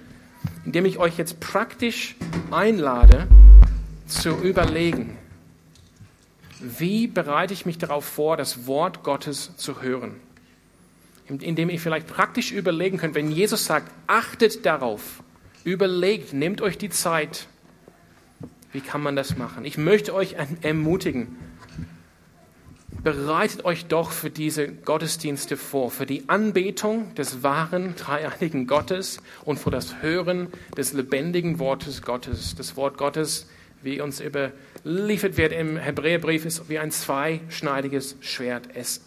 indem 0.65 0.85
ich 0.85 0.97
euch 0.97 1.17
jetzt 1.17 1.39
praktisch 1.39 2.15
einlade, 2.51 3.27
zu 4.07 4.31
überlegen, 4.31 5.17
wie 6.59 7.07
bereite 7.07 7.53
ich 7.53 7.65
mich 7.65 7.77
darauf 7.77 8.03
vor, 8.05 8.35
das 8.35 8.67
Wort 8.67 9.03
Gottes 9.03 9.55
zu 9.55 9.81
hören 9.81 10.19
indem 11.39 11.69
ihr 11.69 11.79
vielleicht 11.79 12.07
praktisch 12.07 12.51
überlegen 12.51 12.97
könnt, 12.97 13.15
wenn 13.15 13.31
Jesus 13.31 13.65
sagt, 13.65 13.91
achtet 14.07 14.65
darauf, 14.65 15.23
überlegt, 15.63 16.33
nehmt 16.33 16.61
euch 16.61 16.77
die 16.77 16.89
Zeit, 16.89 17.47
wie 18.71 18.81
kann 18.81 19.01
man 19.01 19.15
das 19.15 19.37
machen? 19.37 19.65
Ich 19.65 19.77
möchte 19.77 20.13
euch 20.13 20.35
ermutigen, 20.61 21.35
bereitet 23.03 23.65
euch 23.65 23.85
doch 23.85 24.11
für 24.11 24.29
diese 24.29 24.67
Gottesdienste 24.67 25.57
vor, 25.57 25.91
für 25.91 26.05
die 26.05 26.29
Anbetung 26.29 27.13
des 27.15 27.43
wahren, 27.43 27.95
dreieinigen 27.95 28.67
Gottes 28.67 29.21
und 29.43 29.59
für 29.59 29.71
das 29.71 30.01
Hören 30.01 30.47
des 30.77 30.93
lebendigen 30.93 31.59
Wortes 31.59 32.01
Gottes. 32.01 32.55
Das 32.55 32.77
Wort 32.77 32.97
Gottes, 32.97 33.47
wie 33.81 34.01
uns 34.01 34.21
überliefert 34.21 35.37
wird 35.37 35.51
im 35.51 35.77
Hebräerbrief, 35.77 36.45
ist 36.45 36.69
wie 36.69 36.79
ein 36.79 36.91
zweischneidiges 36.91 38.17
Schwert. 38.21 38.69
Es 38.73 39.01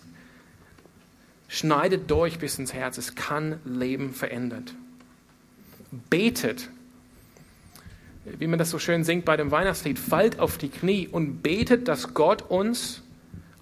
schneidet 1.49 2.11
durch 2.11 2.39
bis 2.39 2.59
ins 2.59 2.73
Herz. 2.73 2.99
Es 2.99 3.15
kann 3.15 3.61
Leben 3.65 4.13
verändert. 4.13 4.75
Betet, 6.11 6.71
wie 8.25 8.47
man 8.47 8.59
das 8.59 8.71
so 8.71 8.79
schön 8.79 9.05
singt 9.05 9.25
bei 9.25 9.37
dem 9.37 9.51
Weihnachtslied, 9.51 9.99
fallt 9.99 10.41
auf 10.41 10.59
die 10.59 10.69
Knie 10.69 11.09
und 11.09 11.43
betet, 11.43 11.89
dass 11.89 12.15
Gott 12.15 12.43
uns 12.43 13.03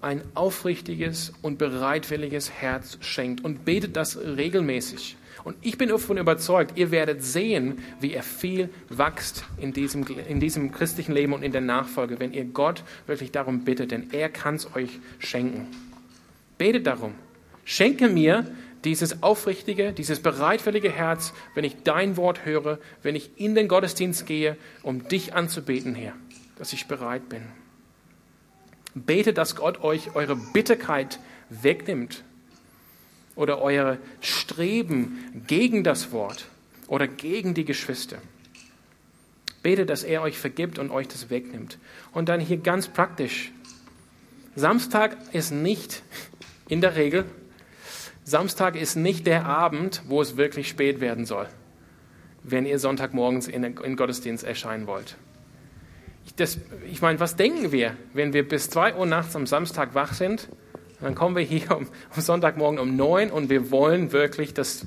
ein 0.01 0.21
aufrichtiges 0.33 1.33
und 1.41 1.57
bereitwilliges 1.57 2.51
Herz 2.51 2.97
schenkt 3.01 3.43
und 3.43 3.65
betet 3.65 3.95
das 3.95 4.17
regelmäßig. 4.17 5.17
Und 5.43 5.57
ich 5.61 5.77
bin 5.77 5.89
davon 5.89 6.17
überzeugt, 6.17 6.77
ihr 6.77 6.91
werdet 6.91 7.23
sehen, 7.23 7.79
wie 7.99 8.13
er 8.13 8.23
viel 8.23 8.69
wächst 8.89 9.45
in 9.57 9.73
diesem, 9.73 10.05
in 10.27 10.39
diesem 10.39 10.71
christlichen 10.71 11.13
Leben 11.13 11.33
und 11.33 11.43
in 11.43 11.51
der 11.51 11.61
Nachfolge, 11.61 12.19
wenn 12.19 12.33
ihr 12.33 12.45
Gott 12.45 12.83
wirklich 13.07 13.31
darum 13.31 13.65
bittet, 13.65 13.91
denn 13.91 14.11
er 14.11 14.29
kann 14.29 14.55
es 14.55 14.73
euch 14.75 14.99
schenken. 15.19 15.67
Betet 16.57 16.87
darum. 16.87 17.13
Schenke 17.65 18.09
mir 18.09 18.45
dieses 18.83 19.23
aufrichtige, 19.23 19.93
dieses 19.93 20.19
bereitwillige 20.19 20.91
Herz, 20.91 21.33
wenn 21.55 21.63
ich 21.63 21.83
dein 21.83 22.17
Wort 22.17 22.45
höre, 22.45 22.79
wenn 23.01 23.15
ich 23.15 23.31
in 23.37 23.55
den 23.55 23.67
Gottesdienst 23.67 24.25
gehe, 24.25 24.57
um 24.81 25.07
dich 25.07 25.33
anzubeten, 25.33 25.95
Herr, 25.95 26.13
dass 26.57 26.73
ich 26.73 26.87
bereit 26.87 27.29
bin. 27.29 27.43
Bete, 28.93 29.33
dass 29.33 29.55
Gott 29.55 29.83
euch 29.83 30.15
eure 30.15 30.35
Bitterkeit 30.35 31.19
wegnimmt 31.49 32.23
oder 33.35 33.61
euer 33.61 33.97
Streben 34.21 35.43
gegen 35.47 35.83
das 35.83 36.11
Wort 36.11 36.47
oder 36.87 37.07
gegen 37.07 37.53
die 37.53 37.65
Geschwister. 37.65 38.17
Bete, 39.63 39.85
dass 39.85 40.03
er 40.03 40.21
euch 40.21 40.37
vergibt 40.37 40.77
und 40.77 40.91
euch 40.91 41.07
das 41.07 41.29
wegnimmt. 41.29 41.79
Und 42.11 42.27
dann 42.27 42.41
hier 42.41 42.57
ganz 42.57 42.89
praktisch. 42.89 43.51
Samstag 44.55 45.17
ist 45.31 45.51
nicht 45.51 46.03
in 46.67 46.81
der 46.81 46.95
Regel 46.95 47.25
Samstag 48.25 48.75
ist 48.75 48.95
nicht 48.95 49.27
der 49.27 49.45
Abend, 49.45 50.01
wo 50.07 50.21
es 50.21 50.37
wirklich 50.37 50.69
spät 50.69 51.01
werden 51.01 51.25
soll, 51.25 51.47
wenn 52.43 52.65
ihr 52.65 52.79
Sonntagmorgens 52.79 53.47
in 53.47 53.61
den 53.61 53.95
Gottesdienst 53.95 54.43
erscheinen 54.43 54.87
wollt. 54.87 55.17
Ich, 56.25 56.35
das, 56.35 56.57
ich 56.89 57.01
meine, 57.01 57.19
was 57.19 57.35
denken 57.35 57.71
wir, 57.71 57.97
wenn 58.13 58.33
wir 58.33 58.47
bis 58.47 58.69
2 58.69 58.95
Uhr 58.95 59.05
nachts 59.05 59.35
am 59.35 59.45
Samstag 59.45 59.93
wach 59.93 60.13
sind? 60.13 60.47
Dann 61.01 61.15
kommen 61.15 61.35
wir 61.35 61.43
hier 61.43 61.75
um, 61.75 61.87
um 62.15 62.21
Sonntagmorgen 62.21 62.79
um 62.79 62.95
9 62.95 63.29
und 63.29 63.49
wir 63.49 63.71
wollen 63.71 64.13
wirklich 64.13 64.53
das, 64.53 64.85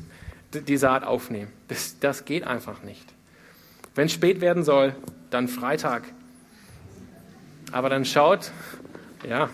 die 0.55 0.79
Saat 0.79 1.05
aufnehmen. 1.05 1.53
Das, 1.69 1.99
das 2.01 2.25
geht 2.25 2.45
einfach 2.45 2.83
nicht. 2.83 3.05
Wenn 3.95 4.07
es 4.07 4.13
spät 4.13 4.41
werden 4.41 4.65
soll, 4.65 4.95
dann 5.31 5.49
Freitag. 5.49 6.05
Aber 7.73 7.91
dann 7.91 8.07
schaut, 8.07 8.51
ja, 9.29 9.51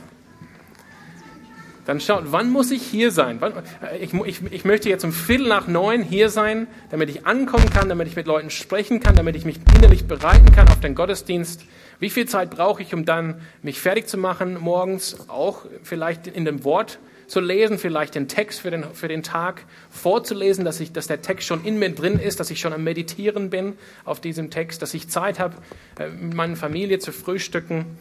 dann 1.85 2.01
schaut, 2.01 2.25
wann 2.27 2.51
muss 2.51 2.71
ich 2.71 2.83
hier 2.83 3.11
sein? 3.11 3.41
Äh, 3.43 3.99
ich, 3.99 4.15
ich, 4.15 4.53
ich, 4.53 4.65
möchte 4.65 4.89
jetzt 4.89 5.05
um 5.05 5.13
Viertel 5.13 5.49
nach 5.49 5.67
neun 5.67 6.03
hier 6.03 6.29
sein, 6.29 6.67
damit 6.91 7.11
ich 7.11 7.27
ankommen 7.27 7.69
kann, 7.71 7.89
damit 7.89 8.09
ich 8.09 8.17
mit 8.17 8.27
Leuten 8.27 8.51
sprechen 8.51 9.01
kann, 9.01 9.17
damit 9.17 9.37
ich 9.37 9.45
mich 9.45 9.59
innerlich 9.77 10.07
bereiten 10.07 10.53
kann 10.53 10.69
auf 10.69 10.81
den 10.81 10.95
Gottesdienst. 10.95 11.65
Wie 11.99 12.11
viel 12.11 12.27
Zeit 12.27 12.51
brauche 12.51 12.83
ich, 12.83 12.95
um 12.95 13.05
dann 13.05 13.41
mich 13.63 13.81
fertig 13.81 14.09
zu 14.09 14.19
machen 14.19 14.59
morgens, 14.61 15.29
auch 15.29 15.65
vielleicht 15.83 16.27
in 16.27 16.45
dem 16.45 16.65
Wort 16.65 16.99
zu 17.27 17.41
lesen, 17.41 17.79
vielleicht 17.79 18.15
den 18.15 18.29
Text 18.29 18.61
für 18.61 18.71
den, 18.71 18.85
für 18.93 19.09
den 19.09 19.23
Tag 19.23 19.65
vorzulesen, 19.91 20.65
dass, 20.65 20.81
ich, 20.81 20.93
dass 20.93 21.07
der 21.07 21.23
Text 21.23 21.47
schon 21.47 21.65
in 21.65 21.79
mir 21.79 21.91
drin 21.91 22.19
ist, 22.19 22.41
dass 22.41 22.51
ich 22.51 22.61
schon 22.61 22.73
am 22.73 22.85
Meditieren 22.85 23.51
bin 23.51 23.75
auf 24.05 24.21
diesem 24.21 24.51
Text, 24.51 24.83
dass 24.83 24.93
ich 24.95 25.09
Zeit 25.09 25.39
habe, 25.39 25.57
äh, 25.99 26.09
mit 26.09 26.35
meiner 26.35 26.57
Familie 26.57 26.99
zu 26.99 27.11
frühstücken 27.11 27.99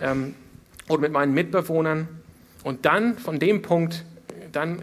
ähm, 0.00 0.34
oder 0.88 1.00
mit 1.00 1.12
meinen 1.12 1.32
Mitbewohnern. 1.32 2.08
Und 2.62 2.84
dann, 2.84 3.16
von 3.18 3.38
dem 3.38 3.62
Punkt, 3.62 4.04
dann 4.52 4.82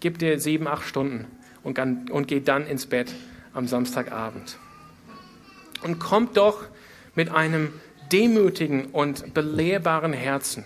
gibt 0.00 0.22
ihr 0.22 0.40
sieben, 0.40 0.66
acht 0.66 0.86
Stunden 0.86 1.26
und, 1.62 1.74
kann, 1.74 2.08
und 2.10 2.28
geht 2.28 2.48
dann 2.48 2.66
ins 2.66 2.86
Bett 2.86 3.14
am 3.54 3.66
Samstagabend. 3.66 4.58
Und 5.82 5.98
kommt 5.98 6.36
doch 6.36 6.64
mit 7.14 7.30
einem 7.30 7.72
demütigen 8.12 8.86
und 8.86 9.34
belehrbaren 9.34 10.12
Herzen. 10.12 10.64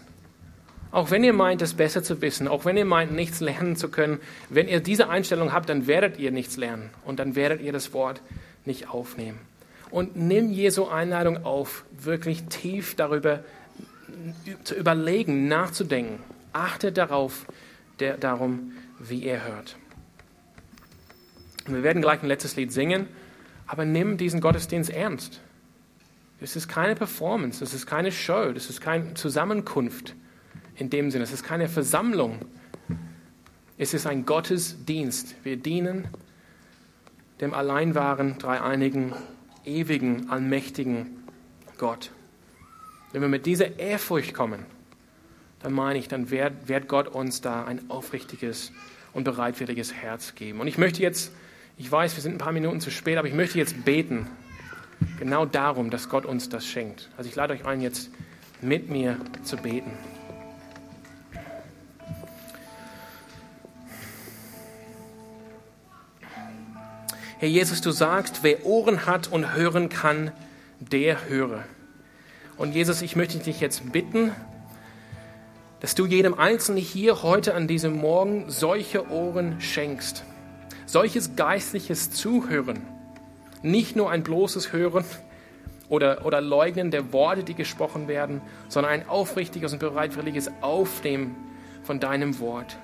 Auch 0.90 1.11
wenn 1.11 1.25
ihr 1.25 1.33
meint, 1.33 1.62
es 1.62 1.75
besser 1.75 2.03
zu 2.03 2.21
wissen, 2.21 2.47
auch 2.47 2.66
wenn 2.66 2.77
ihr 2.77 2.85
meint, 2.85 3.12
nichts 3.12 3.40
lernen 3.40 3.77
zu 3.77 3.88
können, 3.88 4.21
wenn 4.51 4.68
ihr 4.68 4.81
diese 4.81 5.09
Einstellung 5.09 5.53
habt, 5.53 5.71
dann 5.71 5.87
werdet 5.87 6.18
ihr 6.18 6.31
nichts 6.31 6.59
lernen 6.59 6.90
und 7.07 7.18
dann 7.18 7.35
werdet 7.35 7.62
ihr 7.62 7.73
das 7.73 7.95
Wort 7.95 8.21
nicht 8.66 8.90
aufnehmen. 8.90 9.38
Und 9.90 10.16
nimm 10.16 10.53
Jesu 10.53 10.87
Einladung 10.87 11.45
auf, 11.45 11.85
wirklich 11.99 12.45
tief 12.45 12.95
darüber 12.95 13.40
zu 14.64 14.75
überlegen, 14.75 15.48
nachzudenken. 15.48 16.20
Achtet 16.53 16.96
darauf, 16.98 17.46
der, 17.98 18.16
darum, 18.16 18.72
wie 18.98 19.20
ihr 19.20 19.44
hört. 19.44 19.77
Wir 21.66 21.83
werden 21.83 22.03
gleich 22.03 22.22
ein 22.22 22.29
letztes 22.29 22.57
Lied 22.57 22.72
singen, 22.72 23.07
aber 23.66 23.85
nimm 23.85 24.16
diesen 24.16 24.40
Gottesdienst 24.40 24.90
ernst. 24.90 25.40
Es 26.40 26.57
ist 26.57 26.68
keine 26.68 26.96
Performance, 26.96 27.62
es 27.62 27.72
ist 27.72 27.87
keine 27.87 28.11
Show, 28.11 28.53
es 28.55 28.68
ist 28.68 28.81
keine 28.81 29.14
Zusammenkunft 29.14 30.14
in 30.77 30.90
dem 30.90 31.11
Sinne, 31.11 31.25
es 31.25 31.33
ist 31.33 31.44
keine 31.44 31.68
Versammlung. 31.68 32.40
Es 33.79 33.94
ist 33.94 34.07
ein 34.07 34.27
Gottesdienst. 34.27 35.37
Wir 35.44 35.57
dienen 35.57 36.09
dem 37.40 37.55
allein 37.55 37.94
wahren, 37.94 38.38
dreieinigen, 38.38 39.14
ewigen, 39.64 40.31
allmächtigen 40.31 41.25
Gott. 41.79 42.11
Wenn 43.12 43.20
wir 43.20 43.29
mit 43.29 43.44
dieser 43.44 43.79
Ehrfurcht 43.79 44.33
kommen, 44.33 44.64
dann 45.61 45.72
meine 45.72 45.98
ich, 45.98 46.09
dann 46.09 46.31
wird, 46.31 46.68
wird 46.68 46.88
Gott 46.88 47.09
uns 47.09 47.40
da 47.40 47.64
ein 47.64 47.90
aufrichtiges 47.90 48.73
und 49.13 49.25
bereitwilliges 49.25 49.92
Herz 49.92 50.35
geben. 50.35 50.60
Und 50.60 50.67
ich 50.67 50.79
möchte 50.79 51.02
jetzt, 51.02 51.33
ich 51.77 51.90
weiß, 51.92 52.17
wir 52.17 52.23
sind 52.23 52.35
ein 52.35 52.38
paar 52.38 52.52
Minuten 52.52 52.81
zu 52.81 52.90
spät, 52.90 53.19
aber 53.19 53.29
ich 53.29 53.35
möchte 53.35 53.58
jetzt 53.58 53.85
beten, 53.85 54.27
genau 55.19 55.44
darum, 55.44 55.90
dass 55.90 56.08
Gott 56.08 56.25
uns 56.25 56.48
das 56.48 56.67
schenkt. 56.67 57.10
Also 57.17 57.29
ich 57.29 57.37
lade 57.37 57.52
euch 57.52 57.67
ein, 57.67 57.81
jetzt 57.83 58.10
mit 58.63 58.88
mir 58.88 59.19
zu 59.44 59.56
beten. 59.56 59.92
Herr 67.38 67.48
Jesus, 67.48 67.81
du 67.81 67.90
sagst, 67.90 68.42
wer 68.42 68.65
Ohren 68.65 69.04
hat 69.04 69.31
und 69.31 69.54
hören 69.54 69.88
kann, 69.88 70.31
der 70.79 71.29
höre. 71.29 71.65
Und 72.57 72.75
Jesus, 72.75 73.03
ich 73.03 73.17
möchte 73.17 73.38
dich 73.38 73.61
jetzt 73.61 73.92
bitten, 73.92 74.33
dass 75.81 75.94
du 75.94 76.07
jedem 76.07 76.35
Einzelnen 76.35 76.83
hier 76.83 77.23
heute 77.23 77.55
an 77.55 77.67
diesem 77.67 77.96
Morgen 77.96 78.44
solche 78.48 79.11
Ohren 79.11 79.61
schenkst. 79.61 80.25
Solches 80.87 81.37
geistliches 81.37 82.11
Zuhören. 82.11 82.83
Nicht 83.63 83.96
nur 83.96 84.11
ein 84.11 84.23
bloßes 84.23 84.73
Hören, 84.73 85.05
oder, 85.92 86.25
oder 86.25 86.40
Leugnen 86.40 86.90
der 86.90 87.13
Worte, 87.13 87.44
die 87.44 87.53
gesprochen 87.53 88.09
werden, 88.09 88.40
sondern 88.71 88.92
ein 88.92 89.09
aufrichtiges 89.11 89.75
und 89.75 89.79
bereitwilliges 89.79 90.50
Aufnehmen 90.63 91.37
von 91.83 92.00
deinem 92.00 92.40
Wort. 92.40 92.79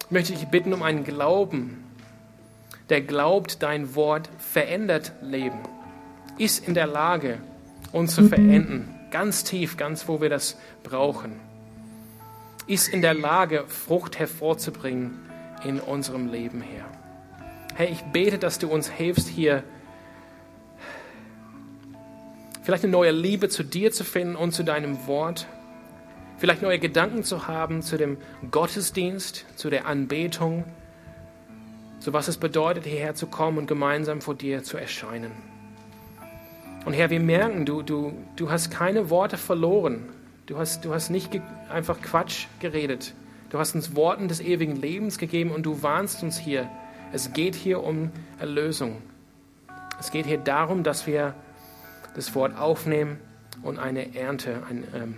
Ich 0.00 0.10
möchte 0.10 0.32
dich 0.32 0.48
bitten 0.48 0.72
um 0.72 0.82
einen 0.82 1.04
Glauben, 1.04 1.84
der 2.88 3.00
glaubt, 3.00 3.62
dein 3.62 3.94
Wort 3.94 4.28
verändert 4.38 5.12
Leben, 5.22 5.60
ist 6.36 6.66
in 6.66 6.74
der 6.74 6.88
Lage, 6.88 7.38
uns 7.94 8.14
zu 8.16 8.28
verändern, 8.28 8.88
ganz 9.10 9.44
tief, 9.44 9.76
ganz 9.76 10.08
wo 10.08 10.20
wir 10.20 10.28
das 10.28 10.58
brauchen, 10.82 11.38
ist 12.66 12.88
in 12.88 13.02
der 13.02 13.14
Lage, 13.14 13.64
Frucht 13.68 14.18
hervorzubringen 14.18 15.20
in 15.64 15.78
unserem 15.78 16.30
Leben, 16.30 16.60
Herr. 16.60 16.86
Herr, 17.76 17.90
ich 17.90 18.02
bete, 18.02 18.38
dass 18.38 18.58
du 18.58 18.68
uns 18.68 18.90
hilfst, 18.90 19.28
hier 19.28 19.62
vielleicht 22.62 22.82
eine 22.82 22.92
neue 22.92 23.12
Liebe 23.12 23.48
zu 23.48 23.62
dir 23.62 23.92
zu 23.92 24.02
finden 24.02 24.34
und 24.34 24.52
zu 24.52 24.64
deinem 24.64 25.06
Wort, 25.06 25.46
vielleicht 26.38 26.62
neue 26.62 26.80
Gedanken 26.80 27.22
zu 27.22 27.46
haben 27.46 27.80
zu 27.80 27.96
dem 27.96 28.16
Gottesdienst, 28.50 29.44
zu 29.54 29.70
der 29.70 29.86
Anbetung, 29.86 30.64
so 32.00 32.12
was 32.12 32.26
es 32.26 32.38
bedeutet, 32.38 32.84
hierher 32.86 33.14
zu 33.14 33.28
kommen 33.28 33.58
und 33.58 33.66
gemeinsam 33.66 34.20
vor 34.20 34.34
dir 34.34 34.64
zu 34.64 34.76
erscheinen. 34.76 35.53
Und 36.84 36.92
Herr, 36.92 37.10
wir 37.10 37.20
merken, 37.20 37.64
du, 37.64 37.82
du, 37.82 38.12
du 38.36 38.50
hast 38.50 38.70
keine 38.70 39.08
Worte 39.08 39.38
verloren. 39.38 40.04
Du 40.46 40.58
hast, 40.58 40.84
du 40.84 40.92
hast 40.92 41.08
nicht 41.10 41.40
einfach 41.70 42.00
Quatsch 42.02 42.46
geredet. 42.60 43.14
Du 43.48 43.58
hast 43.58 43.74
uns 43.74 43.96
Worten 43.96 44.28
des 44.28 44.40
ewigen 44.40 44.76
Lebens 44.76 45.16
gegeben 45.16 45.50
und 45.50 45.64
du 45.64 45.82
warnst 45.82 46.22
uns 46.22 46.38
hier. 46.38 46.68
Es 47.12 47.32
geht 47.32 47.54
hier 47.54 47.82
um 47.82 48.10
Erlösung. 48.38 49.00
Es 49.98 50.10
geht 50.10 50.26
hier 50.26 50.38
darum, 50.38 50.82
dass 50.82 51.06
wir 51.06 51.34
das 52.14 52.34
Wort 52.34 52.58
aufnehmen 52.58 53.18
und 53.62 53.78
eine 53.78 54.14
Ernte 54.14 54.62
ein, 54.68 54.84
ähm, 54.94 55.14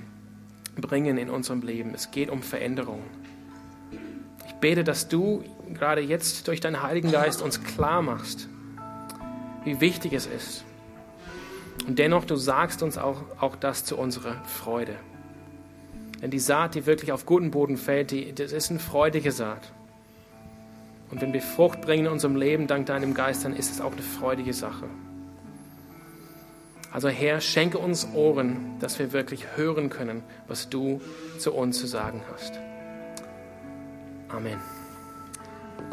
bringen 0.76 1.18
in 1.18 1.30
unserem 1.30 1.62
Leben. 1.62 1.94
Es 1.94 2.10
geht 2.10 2.30
um 2.30 2.42
Veränderung. 2.42 3.00
Ich 4.46 4.54
bete, 4.54 4.84
dass 4.84 5.08
du 5.08 5.42
gerade 5.74 6.02
jetzt 6.02 6.46
durch 6.46 6.60
deinen 6.60 6.82
Heiligen 6.82 7.10
Geist 7.10 7.42
uns 7.42 7.64
klar 7.64 8.02
machst, 8.02 8.48
wie 9.64 9.80
wichtig 9.80 10.12
es 10.12 10.26
ist. 10.26 10.64
Und 11.86 11.98
dennoch, 11.98 12.24
du 12.24 12.36
sagst 12.36 12.82
uns 12.82 12.98
auch, 12.98 13.22
auch 13.40 13.56
das 13.56 13.84
zu 13.84 13.96
unserer 13.96 14.34
Freude. 14.44 14.96
Denn 16.20 16.30
die 16.30 16.38
Saat, 16.38 16.74
die 16.74 16.86
wirklich 16.86 17.12
auf 17.12 17.26
guten 17.26 17.50
Boden 17.50 17.76
fällt, 17.76 18.10
die, 18.10 18.32
das 18.32 18.52
ist 18.52 18.70
eine 18.70 18.80
freudige 18.80 19.32
Saat. 19.32 19.72
Und 21.10 21.20
wenn 21.20 21.32
wir 21.32 21.42
Frucht 21.42 21.82
bringen 21.82 22.06
in 22.06 22.12
unserem 22.12 22.36
Leben 22.36 22.66
dank 22.66 22.86
deinem 22.86 23.14
Geist, 23.14 23.44
dann 23.44 23.54
ist 23.54 23.70
es 23.70 23.80
auch 23.80 23.92
eine 23.92 24.02
freudige 24.02 24.52
Sache. 24.52 24.86
Also 26.92 27.08
Herr, 27.08 27.40
schenke 27.40 27.78
uns 27.78 28.08
Ohren, 28.14 28.76
dass 28.80 28.98
wir 28.98 29.12
wirklich 29.12 29.56
hören 29.56 29.90
können, 29.90 30.22
was 30.48 30.68
du 30.68 31.00
zu 31.38 31.52
uns 31.52 31.78
zu 31.78 31.86
sagen 31.86 32.22
hast. 32.32 32.58
Amen. 34.28 34.58